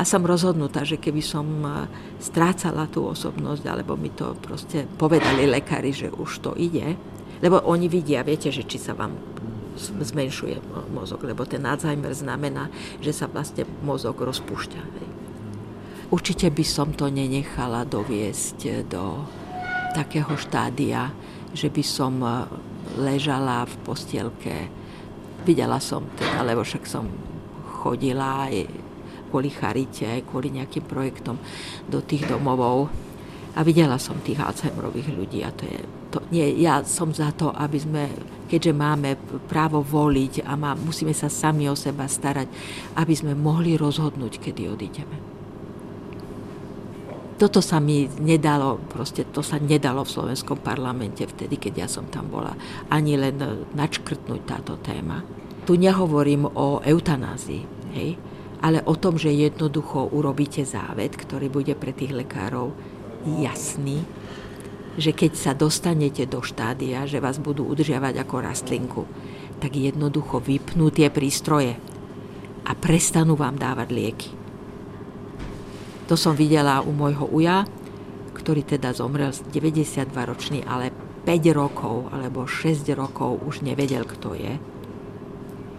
A 0.00 0.02
som 0.08 0.24
rozhodnutá, 0.24 0.80
že 0.80 0.96
keby 0.96 1.20
som 1.20 1.44
e, 1.60 1.88
strácala 2.20 2.88
tú 2.88 3.04
osobnosť, 3.04 3.64
alebo 3.68 4.00
mi 4.00 4.08
to 4.12 4.32
proste 4.40 4.88
povedali 4.96 5.44
lekári, 5.44 5.92
že 5.92 6.08
už 6.08 6.40
to 6.40 6.52
ide, 6.56 6.96
lebo 7.44 7.60
oni 7.68 7.84
vidia, 7.88 8.24
viete, 8.24 8.48
že 8.48 8.64
či 8.64 8.80
sa 8.80 8.96
vám 8.96 9.12
zmenšuje 9.76 10.56
mozog, 10.88 11.20
lebo 11.24 11.44
ten 11.44 11.64
Alzheimer 11.68 12.16
znamená, 12.16 12.72
že 13.04 13.12
sa 13.12 13.28
vlastne 13.28 13.68
mozog 13.84 14.24
rozpúšťa. 14.24 14.82
Určite 16.08 16.48
by 16.48 16.64
som 16.64 16.96
to 16.96 17.12
nenechala 17.12 17.84
doviesť 17.84 18.88
do 18.88 19.20
takého 19.92 20.32
štádia, 20.40 21.12
že 21.56 21.68
by 21.68 21.84
som 21.84 22.20
e, 22.20 22.32
ležala 22.94 23.66
v 23.66 23.74
postielke. 23.82 24.54
Videla 25.42 25.82
som 25.82 26.06
teda, 26.14 26.46
lebo 26.46 26.62
však 26.62 26.86
som 26.86 27.10
chodila 27.82 28.46
aj 28.46 28.66
kvôli 29.30 29.50
charite, 29.50 30.06
aj 30.06 30.26
kvôli 30.26 30.54
nejakým 30.54 30.86
projektom 30.86 31.36
do 31.90 31.98
tých 32.02 32.26
domovov. 32.30 32.88
A 33.56 33.64
videla 33.64 33.96
som 33.96 34.20
tých 34.20 34.38
Alzheimerových 34.38 35.16
ľudí 35.16 35.40
a 35.40 35.50
to 35.50 35.64
je, 35.64 35.80
to, 36.12 36.18
nie, 36.28 36.60
ja 36.60 36.84
som 36.84 37.08
za 37.08 37.32
to, 37.32 37.48
aby 37.56 37.78
sme, 37.80 38.04
keďže 38.52 38.72
máme 38.76 39.16
právo 39.48 39.80
voliť 39.80 40.44
a 40.44 40.60
má, 40.60 40.76
musíme 40.76 41.16
sa 41.16 41.32
sami 41.32 41.64
o 41.64 41.74
seba 41.74 42.04
starať, 42.04 42.52
aby 43.00 43.14
sme 43.16 43.32
mohli 43.32 43.80
rozhodnúť, 43.80 44.44
kedy 44.44 44.68
odídeme 44.68 45.25
toto 47.36 47.60
sa 47.60 47.76
mi 47.80 48.08
nedalo, 48.08 48.80
proste 48.88 49.28
to 49.28 49.44
sa 49.44 49.60
nedalo 49.60 50.02
v 50.04 50.12
slovenskom 50.12 50.64
parlamente 50.64 51.28
vtedy, 51.28 51.60
keď 51.60 51.72
ja 51.84 51.88
som 51.88 52.08
tam 52.08 52.32
bola, 52.32 52.56
ani 52.88 53.20
len 53.20 53.36
načkrtnúť 53.76 54.40
táto 54.48 54.80
téma. 54.80 55.20
Tu 55.68 55.76
nehovorím 55.76 56.48
o 56.48 56.80
eutanázii, 56.80 57.62
hej, 57.92 58.16
ale 58.64 58.80
o 58.88 58.96
tom, 58.96 59.20
že 59.20 59.28
jednoducho 59.34 60.16
urobíte 60.16 60.64
závet, 60.64 61.12
ktorý 61.12 61.52
bude 61.52 61.76
pre 61.76 61.92
tých 61.92 62.16
lekárov 62.16 62.72
jasný, 63.26 64.00
že 64.96 65.12
keď 65.12 65.32
sa 65.36 65.52
dostanete 65.52 66.24
do 66.24 66.40
štádia, 66.40 67.04
že 67.04 67.20
vás 67.20 67.36
budú 67.36 67.68
udržiavať 67.68 68.16
ako 68.16 68.34
rastlinku, 68.40 69.02
tak 69.60 69.76
jednoducho 69.76 70.40
vypnú 70.40 70.88
tie 70.88 71.12
prístroje 71.12 71.76
a 72.64 72.72
prestanú 72.72 73.36
vám 73.36 73.60
dávať 73.60 73.88
lieky. 73.92 74.35
To 76.06 76.14
som 76.14 76.38
videla 76.38 76.86
u 76.86 76.94
môjho 76.94 77.26
uja, 77.26 77.66
ktorý 78.30 78.62
teda 78.62 78.94
zomrel 78.94 79.34
92 79.34 80.06
ročný, 80.14 80.62
ale 80.62 80.94
5 81.26 81.50
rokov 81.50 82.06
alebo 82.14 82.46
6 82.46 82.86
rokov 82.94 83.42
už 83.42 83.66
nevedel, 83.66 84.06
kto 84.06 84.38
je, 84.38 84.54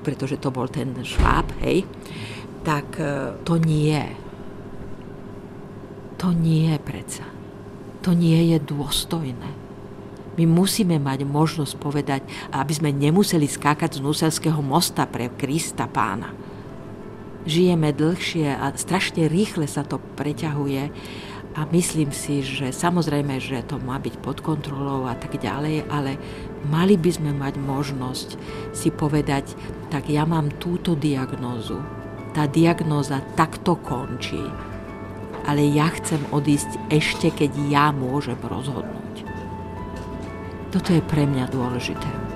pretože 0.04 0.36
to 0.36 0.52
bol 0.52 0.68
ten 0.68 0.92
šváb, 1.00 1.48
hej, 1.64 1.88
tak 2.68 3.00
e, 3.00 3.40
to 3.48 3.56
nie. 3.56 4.04
To 6.20 6.36
nie 6.36 6.76
je 6.76 6.80
predsa. 6.84 7.24
To 8.04 8.12
nie 8.12 8.52
je 8.52 8.60
dôstojné. 8.60 9.50
My 10.36 10.44
musíme 10.44 11.00
mať 11.00 11.24
možnosť 11.24 11.74
povedať, 11.80 12.22
aby 12.52 12.74
sme 12.76 12.92
nemuseli 12.92 13.48
skákať 13.48 13.98
z 13.98 14.04
Nuselského 14.04 14.60
mosta 14.60 15.08
pre 15.08 15.32
Krista 15.32 15.88
pána 15.88 16.47
žijeme 17.48 17.96
dlhšie 17.96 18.52
a 18.52 18.76
strašne 18.76 19.32
rýchle 19.32 19.66
sa 19.66 19.88
to 19.88 19.98
preťahuje 20.20 20.92
a 21.58 21.66
myslím 21.74 22.14
si, 22.14 22.46
že 22.46 22.70
samozrejme, 22.70 23.42
že 23.42 23.66
to 23.66 23.82
má 23.82 23.98
byť 23.98 24.22
pod 24.22 24.46
kontrolou 24.46 25.10
a 25.10 25.18
tak 25.18 25.42
ďalej, 25.42 25.90
ale 25.90 26.22
mali 26.70 26.94
by 27.00 27.10
sme 27.10 27.32
mať 27.34 27.58
možnosť 27.58 28.30
si 28.78 28.94
povedať, 28.94 29.58
tak 29.90 30.06
ja 30.12 30.28
mám 30.30 30.54
túto 30.62 30.94
diagnózu, 30.94 31.82
tá 32.38 32.46
diagnóza 32.46 33.26
takto 33.34 33.74
končí, 33.74 34.44
ale 35.50 35.66
ja 35.66 35.90
chcem 35.98 36.22
odísť 36.30 36.94
ešte, 36.94 37.34
keď 37.34 37.52
ja 37.72 37.90
môžem 37.90 38.38
rozhodnúť. 38.38 39.26
Toto 40.70 40.94
je 40.94 41.02
pre 41.02 41.26
mňa 41.26 41.50
dôležité. 41.50 42.27